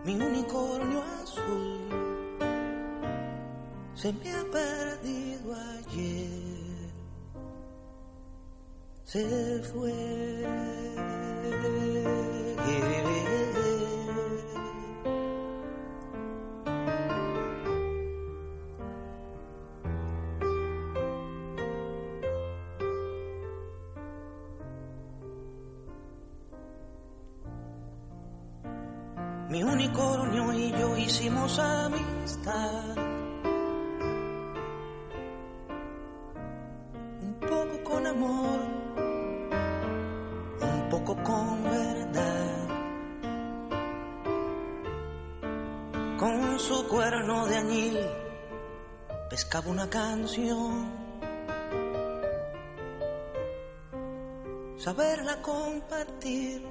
[0.05, 1.89] Mi unicornio azul
[3.95, 6.48] se me ha perdido ayer,
[9.09, 9.95] se fue.
[29.49, 32.97] Mi unicornio y yo hicimos amistad.
[37.23, 38.58] Un poco con amor,
[41.17, 42.69] con verdad.
[46.19, 47.99] Con su cuerno de añil
[49.31, 50.93] pescaba una canción.
[54.77, 56.63] Saberla compartir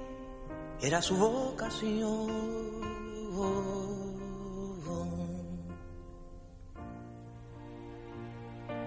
[0.81, 2.77] era su vocación.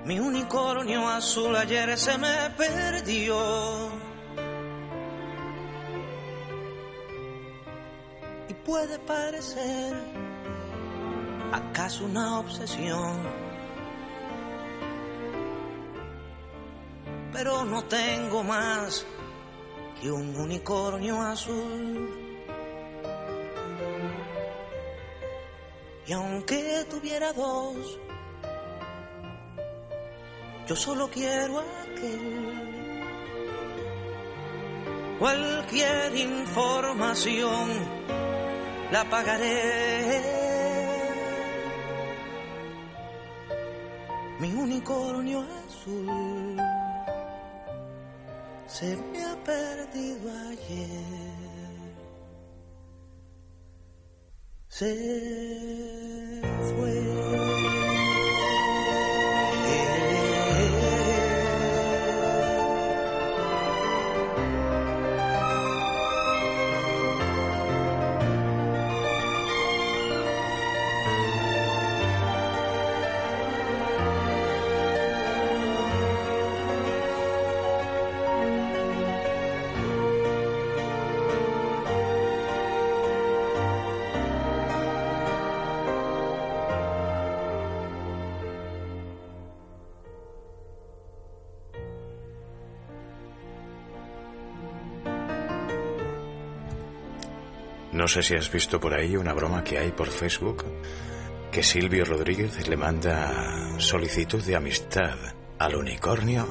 [0.05, 4.00] Mi unicornio azul ayer se me perdió.
[8.71, 9.97] Puede parecer
[11.53, 13.19] acaso una obsesión.
[17.33, 19.05] Pero no tengo más
[20.01, 22.09] que un unicornio azul.
[26.07, 27.99] Y aunque tuviera dos,
[30.69, 32.69] yo solo quiero aquel.
[35.19, 38.00] Cualquier información
[38.91, 40.23] la pagaré.
[44.41, 46.57] Mi unicornio azul
[48.67, 51.71] se me ha perdido ayer.
[54.69, 57.70] Se fue.
[98.01, 100.65] No sé si has visto por ahí una broma que hay por Facebook
[101.53, 105.19] que Silvio Rodríguez le manda solicitud de amistad
[105.59, 106.49] al unicornio.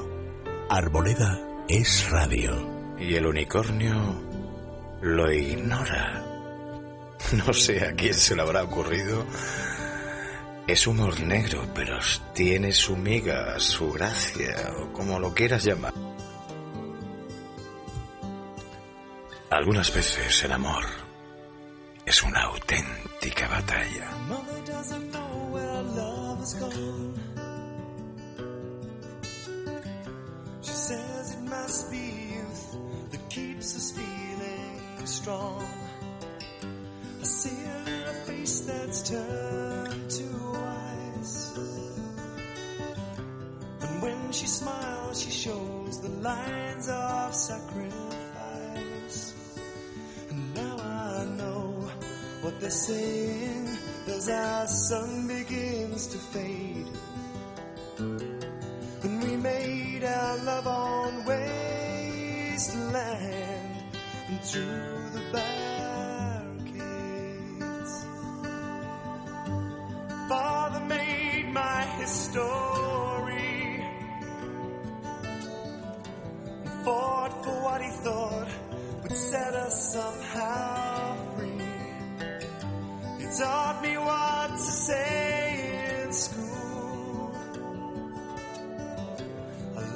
[0.68, 2.94] Arboleda es radio.
[3.00, 3.96] Y el unicornio
[5.02, 6.24] lo ignora.
[7.32, 9.26] No sé a quién se le habrá ocurrido.
[10.68, 11.98] Es humor negro, pero
[12.32, 15.94] tiene su miga, su gracia, o como lo quieras llamar.
[19.50, 21.09] Algunas veces el amor
[22.10, 24.10] es una auténtica batalla.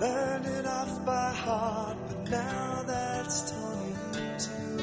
[0.01, 4.79] learned it off by heart, but now that's torn in two.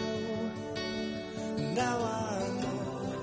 [1.75, 3.17] Now I know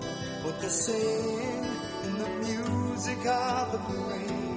[0.44, 1.64] what they're saying
[2.04, 4.47] in the music of the brain.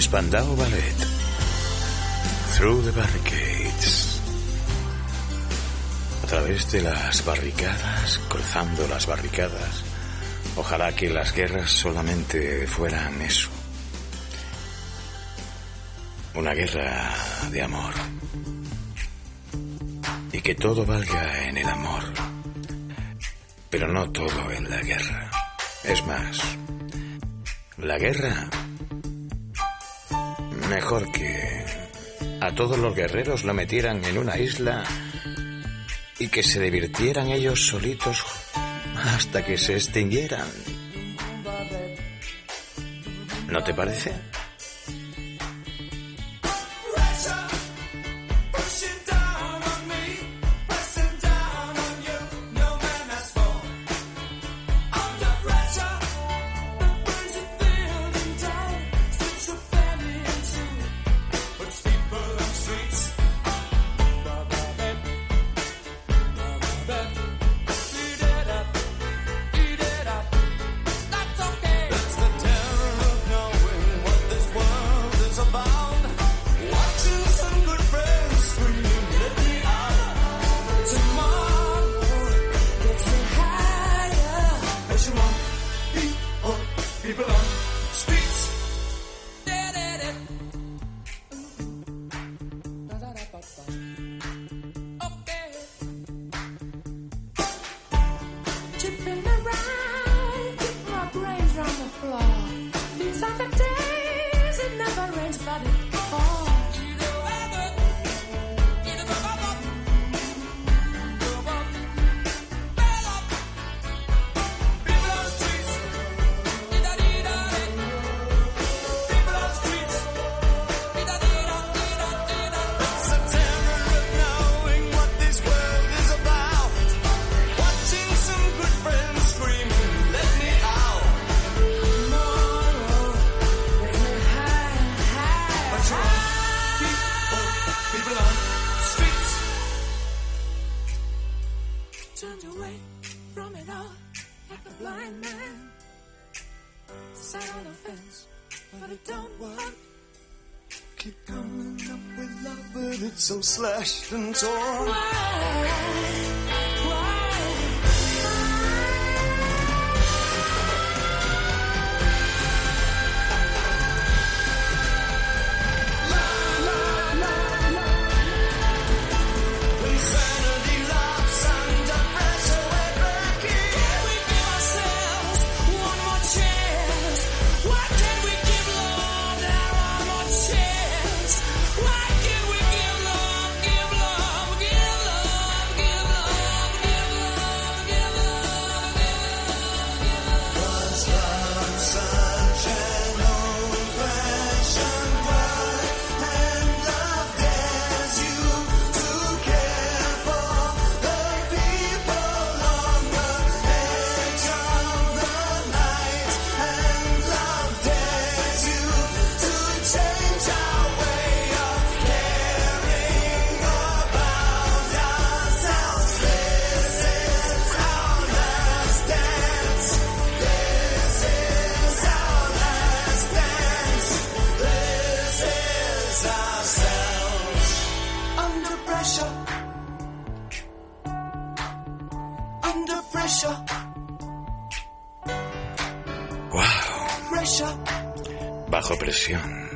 [0.00, 0.96] Spandau Ballet.
[2.54, 4.20] Through the Barricades.
[6.22, 9.82] A través de las barricadas, cruzando las barricadas.
[10.56, 13.48] Ojalá que las guerras solamente fueran eso.
[16.34, 17.14] Una guerra
[17.50, 17.94] de amor.
[20.32, 22.04] Y que todo valga en el amor.
[23.68, 25.30] Pero no todo en la guerra.
[25.82, 26.40] Es más,
[27.78, 28.48] la guerra
[30.68, 31.64] Mejor que
[32.40, 34.84] a todos los guerreros lo metieran en una isla
[36.18, 38.24] y que se divirtieran ellos solitos
[38.94, 40.46] hasta que se extinguieran.
[43.48, 44.12] ¿No te parece?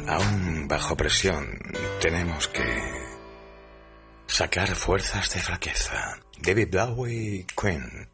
[0.09, 1.59] Aún bajo presión,
[2.01, 2.63] tenemos que
[4.27, 6.19] sacar fuerzas de flaqueza.
[6.39, 8.09] David Bowie, Queen.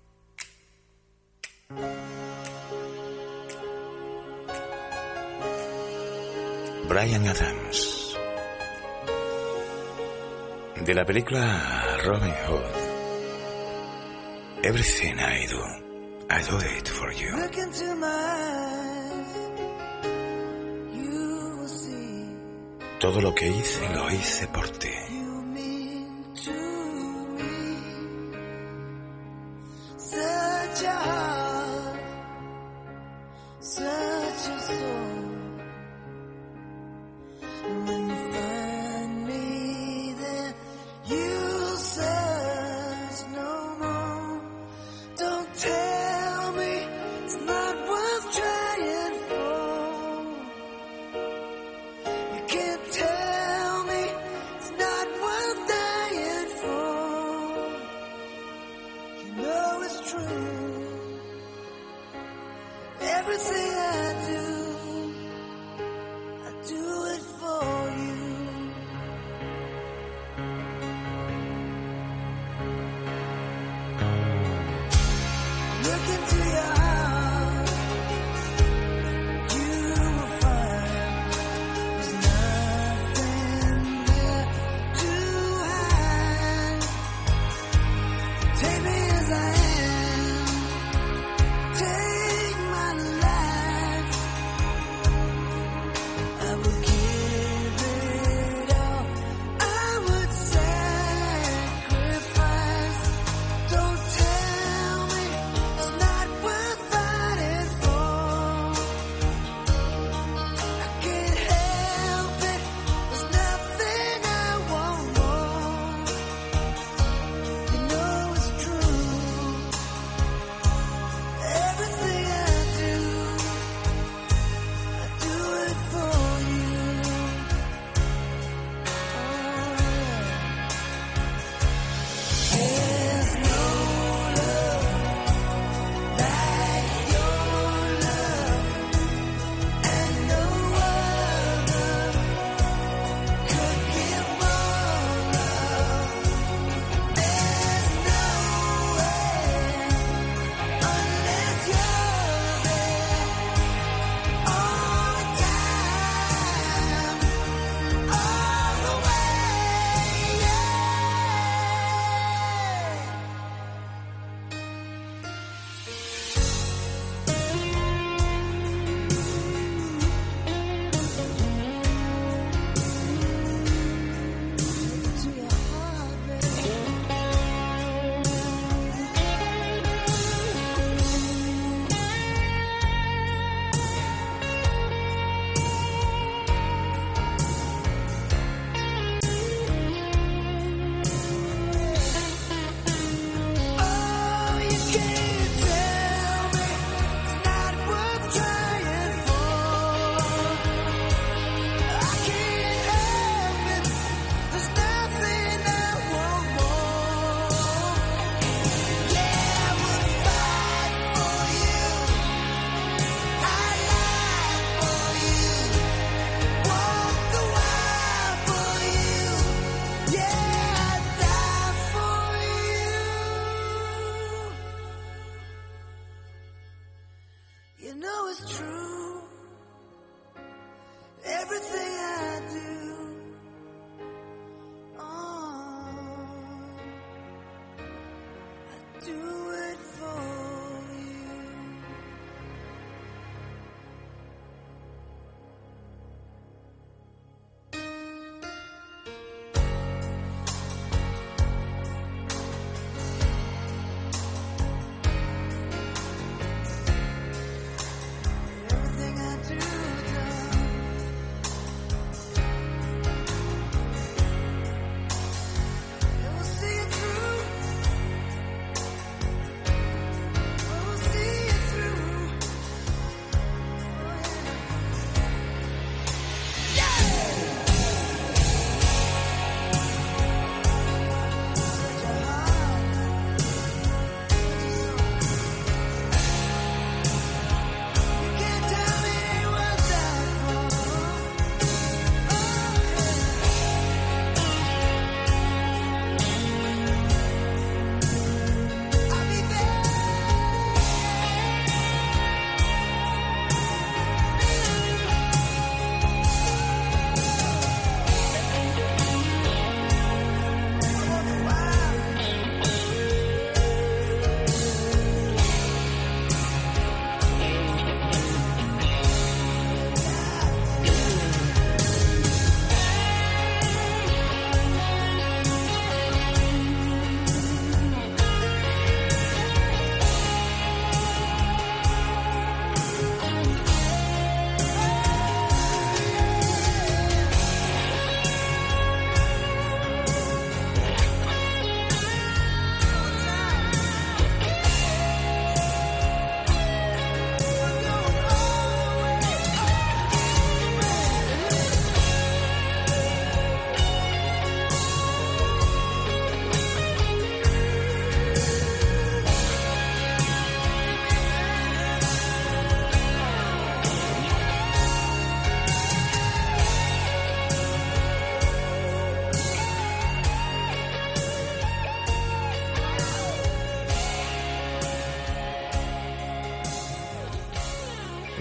[6.88, 8.16] Brian Adams.
[10.84, 12.88] De la película Robin Hood.
[14.64, 15.62] Everything I do,
[16.30, 18.67] I do it for you.
[23.09, 25.07] Todo lo que hice lo hice por ti.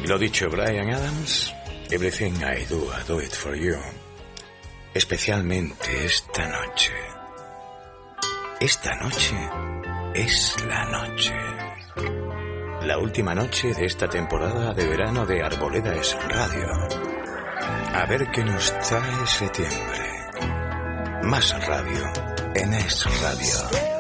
[0.07, 1.53] Lo dicho, Brian Adams,
[1.91, 3.75] Everything I Do, I Do It For You,
[4.93, 6.93] especialmente esta noche.
[8.57, 9.35] Esta noche
[10.13, 11.33] es la noche.
[12.83, 16.69] La última noche de esta temporada de verano de Arboleda es Radio.
[17.93, 20.09] A ver qué nos trae septiembre.
[21.23, 22.13] Más radio
[22.55, 23.96] en Es Radio.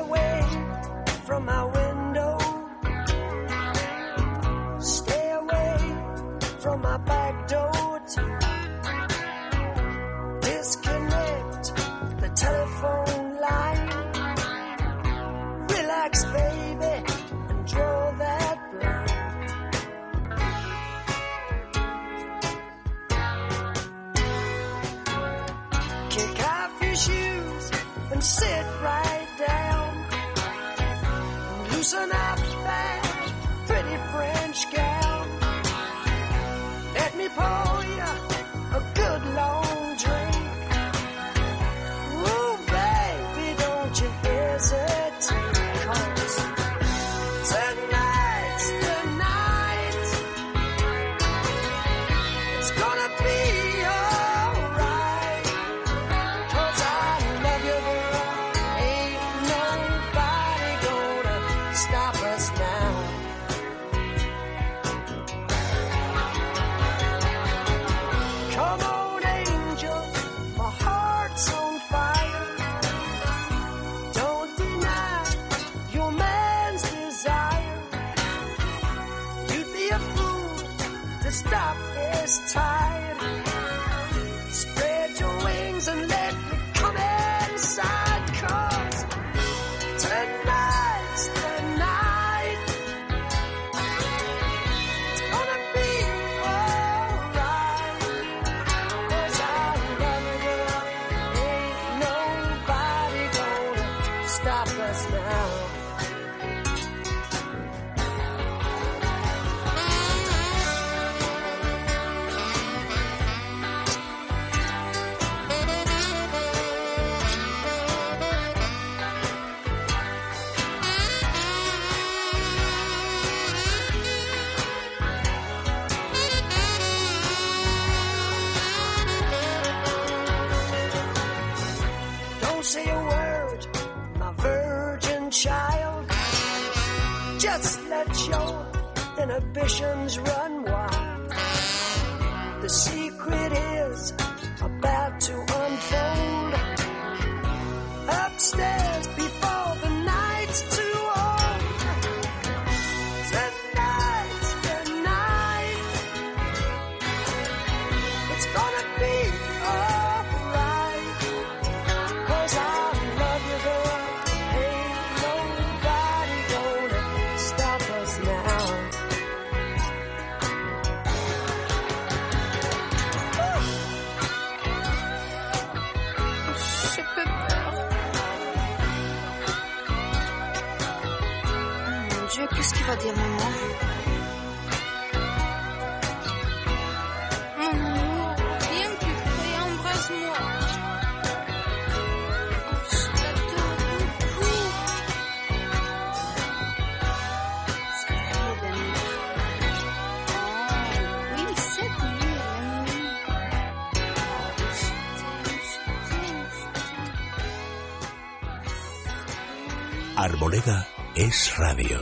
[211.67, 211.99] radio.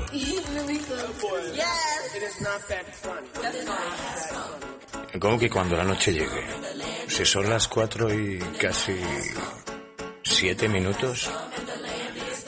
[5.19, 6.45] ¿Cómo que cuando la noche llegue?
[7.07, 8.95] Si son las cuatro y casi
[10.21, 11.31] siete minutos,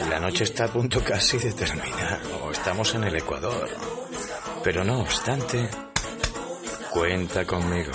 [0.09, 3.67] la noche está a punto casi de terminar, o estamos en el Ecuador.
[4.63, 5.69] Pero no obstante,
[6.91, 7.93] cuenta conmigo.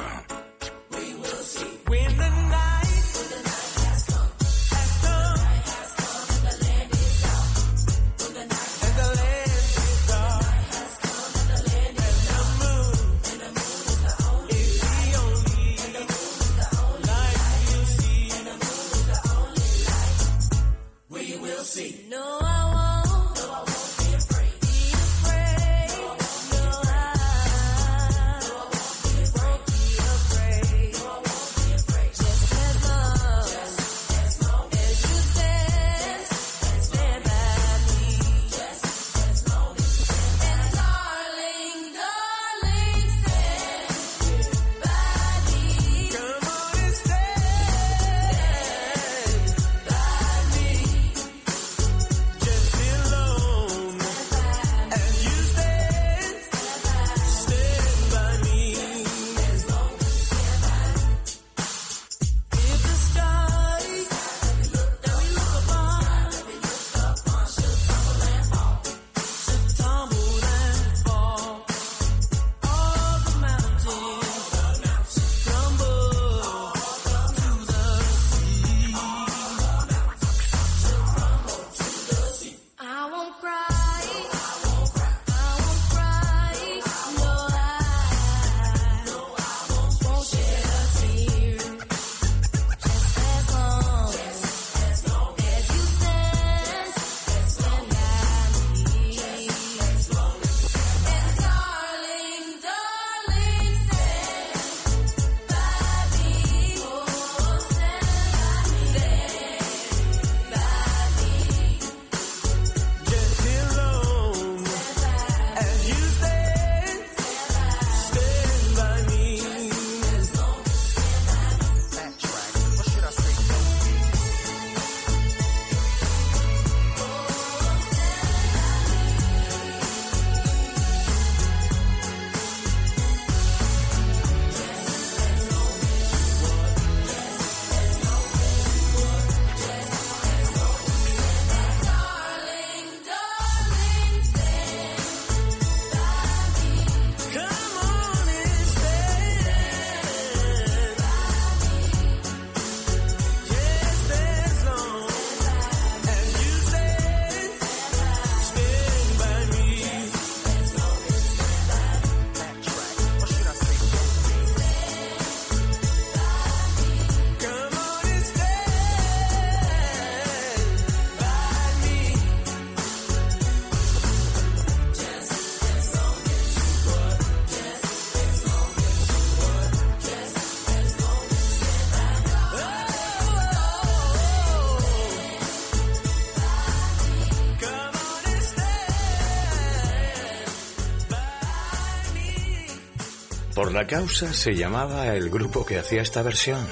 [193.72, 196.66] La causa se llamaba el grupo que hacía esta versión.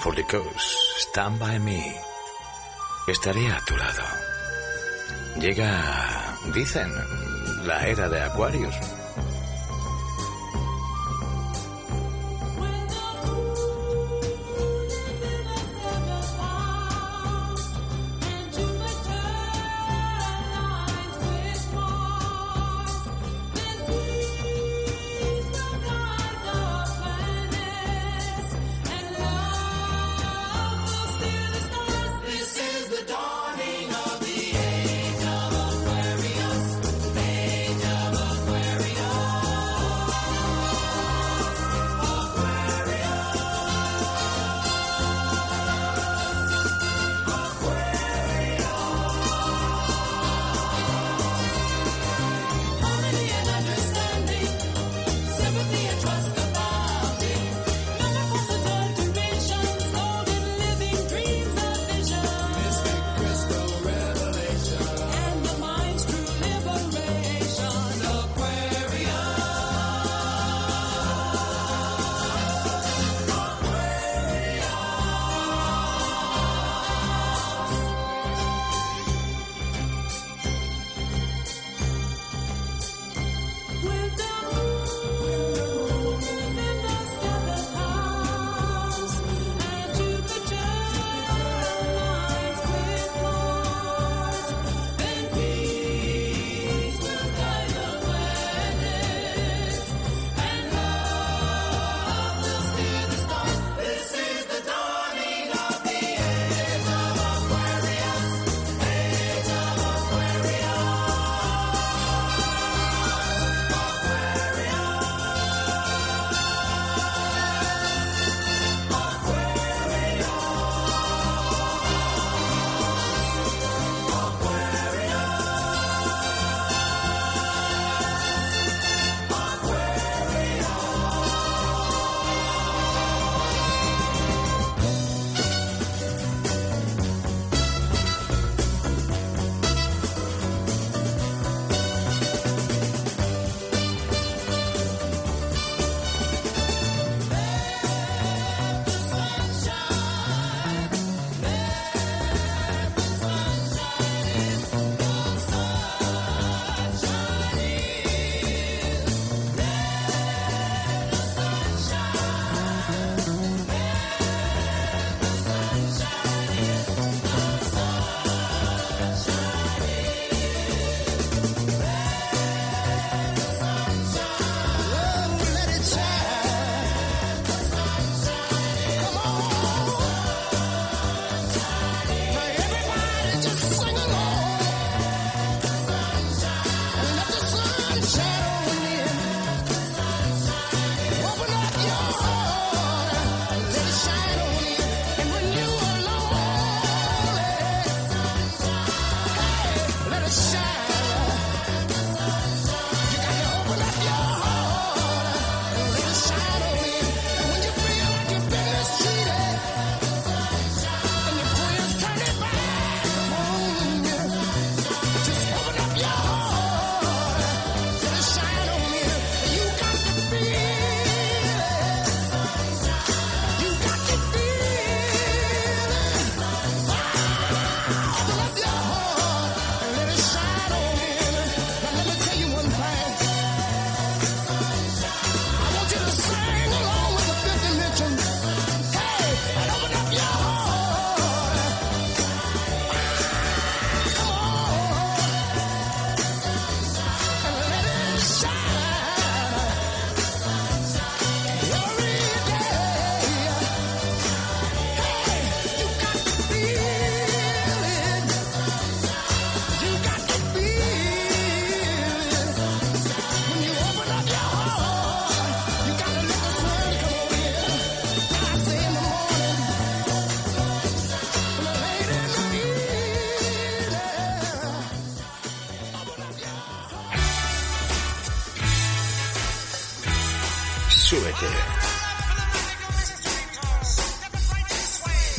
[0.00, 1.94] For the cause, stand by me.
[3.06, 4.02] Estaré a tu lado.
[5.38, 6.90] Llega, dicen,
[7.64, 8.74] la era de Aquarius.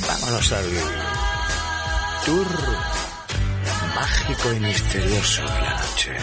[0.08, 0.72] Vámonos al
[2.26, 2.48] tour
[3.96, 6.18] mágico y misterioso de la noche.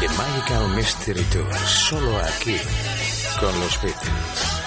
[0.00, 2.56] The Magical Mystery Tour, solo aquí
[3.40, 4.63] con los Beatles.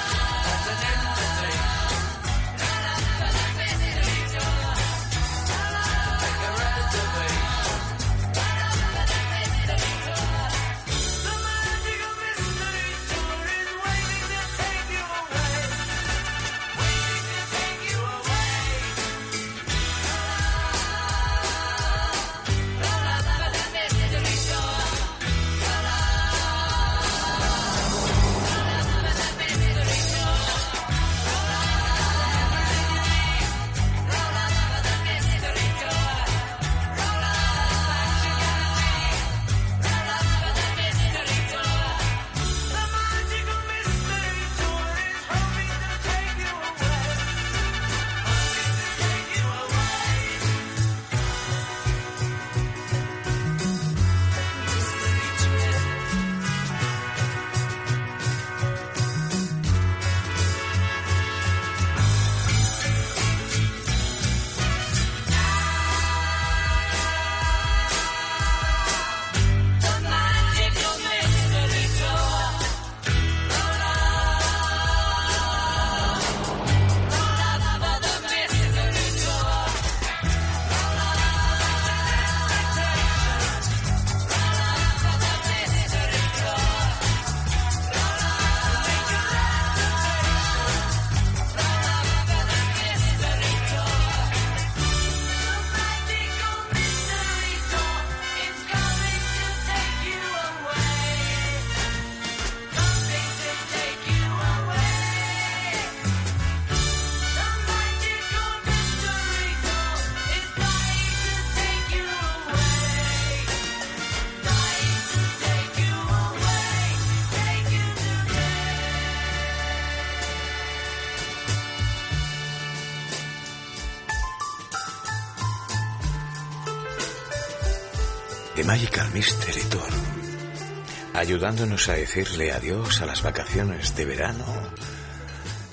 [131.28, 134.46] ayudándonos a decirle adiós a las vacaciones de verano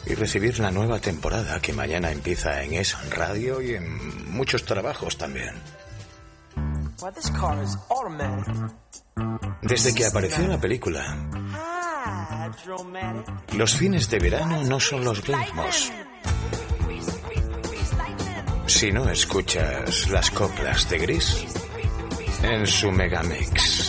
[0.04, 5.16] y recibir la nueva temporada que mañana empieza en Es Radio y en muchos trabajos
[5.16, 5.54] también.
[9.62, 11.16] Desde que apareció la película,
[13.52, 15.92] los fines de verano no son los mismos.
[18.66, 21.46] Si no escuchas las coplas de Gris
[22.42, 23.83] en su megamix.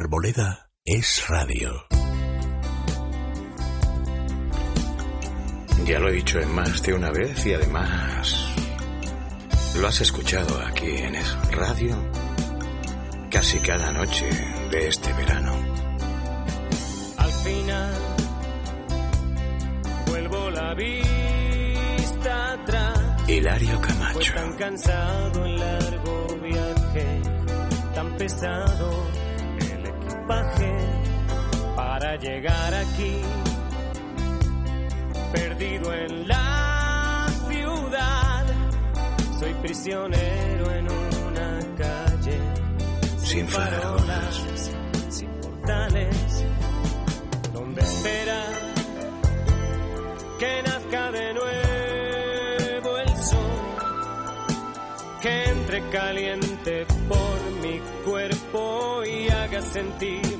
[0.00, 1.72] Arboleda es radio.
[5.86, 8.54] Ya lo he dicho en más de una vez y además
[9.80, 11.96] lo has escuchado aquí en Es Radio
[13.28, 14.30] casi cada noche
[14.70, 15.52] de este verano.
[17.16, 17.94] al final
[20.06, 23.28] vuelvo la vista atrás.
[23.28, 24.32] Hilario Fue Camacho.
[24.32, 27.20] tan cansado el largo viaje,
[27.96, 29.27] tan pesado el equipaje para
[32.20, 33.20] llegar aquí.
[35.32, 38.46] Perdido en la ciudad,
[39.38, 42.38] soy prisionero en una calle.
[43.18, 44.42] Sin farolas,
[45.10, 46.44] sin portales,
[47.52, 48.42] donde espera
[50.38, 53.38] que nazca de nuevo el sol,
[55.20, 60.37] que entre caliente por mi cuerpo y haga sentirme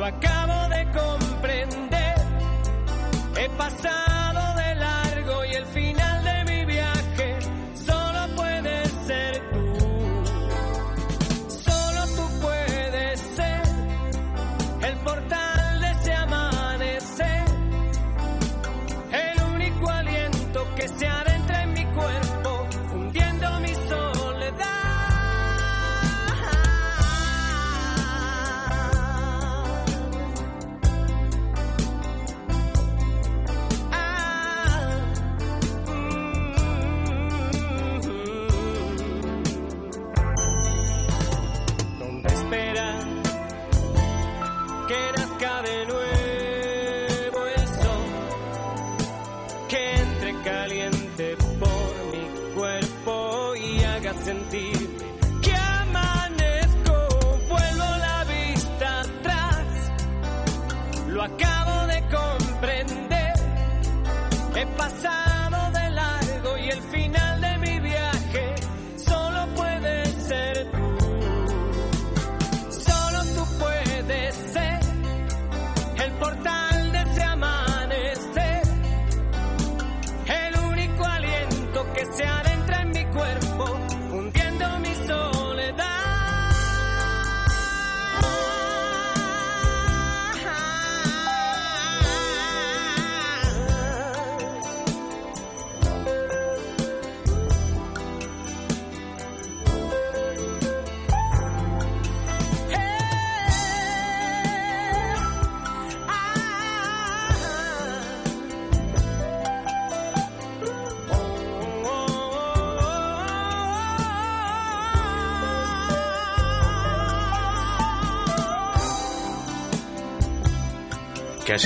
[0.00, 2.14] lo acabo de comprender,
[3.36, 4.09] he pasado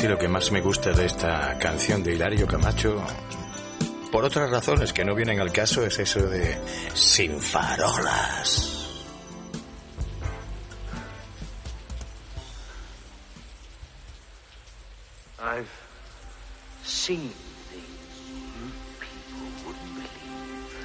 [0.05, 3.03] Casi lo que más me gusta de esta canción de Hilario Camacho,
[4.13, 6.59] por otras razones que no vienen al caso, es eso de
[6.93, 8.87] sin farolas.
[15.41, 15.71] I've
[16.85, 17.31] seen
[17.71, 18.71] things you
[19.01, 20.85] people wouldn't believe.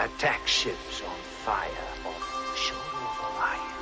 [0.00, 1.16] Attack ships on
[1.46, 3.81] fire off the shore of Orion.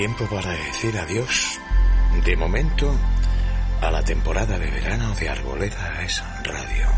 [0.00, 1.60] Tiempo para decir adiós,
[2.24, 2.90] de momento,
[3.82, 6.88] a la temporada de verano de Arboleda es Radio.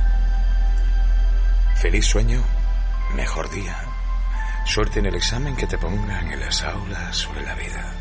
[1.74, 2.44] Feliz sueño,
[3.16, 3.76] mejor día.
[4.66, 7.92] Suerte en el examen que te pongan en las aulas sobre la vida.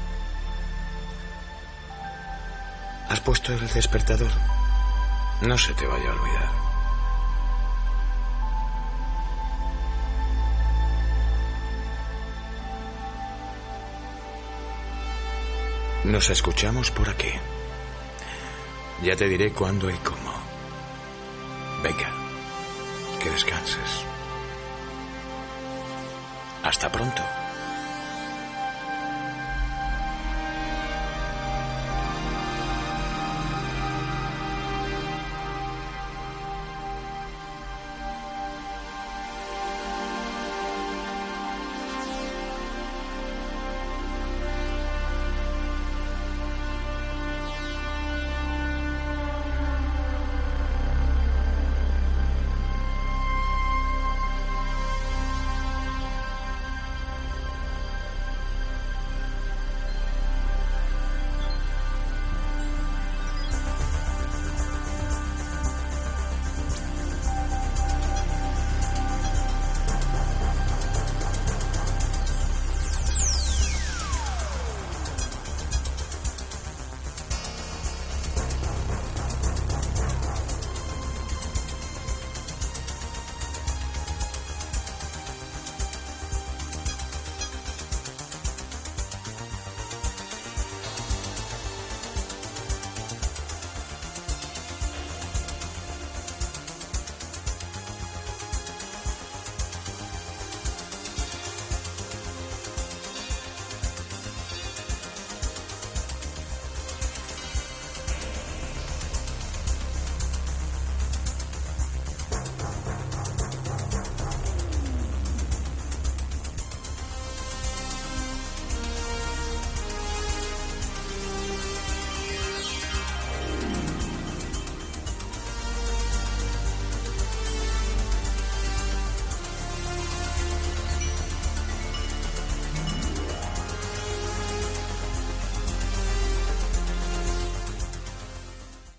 [3.09, 4.31] ¿Has puesto el despertador?
[5.41, 6.70] No se te vaya a olvidar.
[16.11, 17.31] Nos escuchamos por aquí.
[19.01, 20.33] Ya te diré cuándo y cómo.
[21.81, 22.11] Venga,
[23.23, 24.03] que descanses.
[26.63, 27.40] Hasta pronto.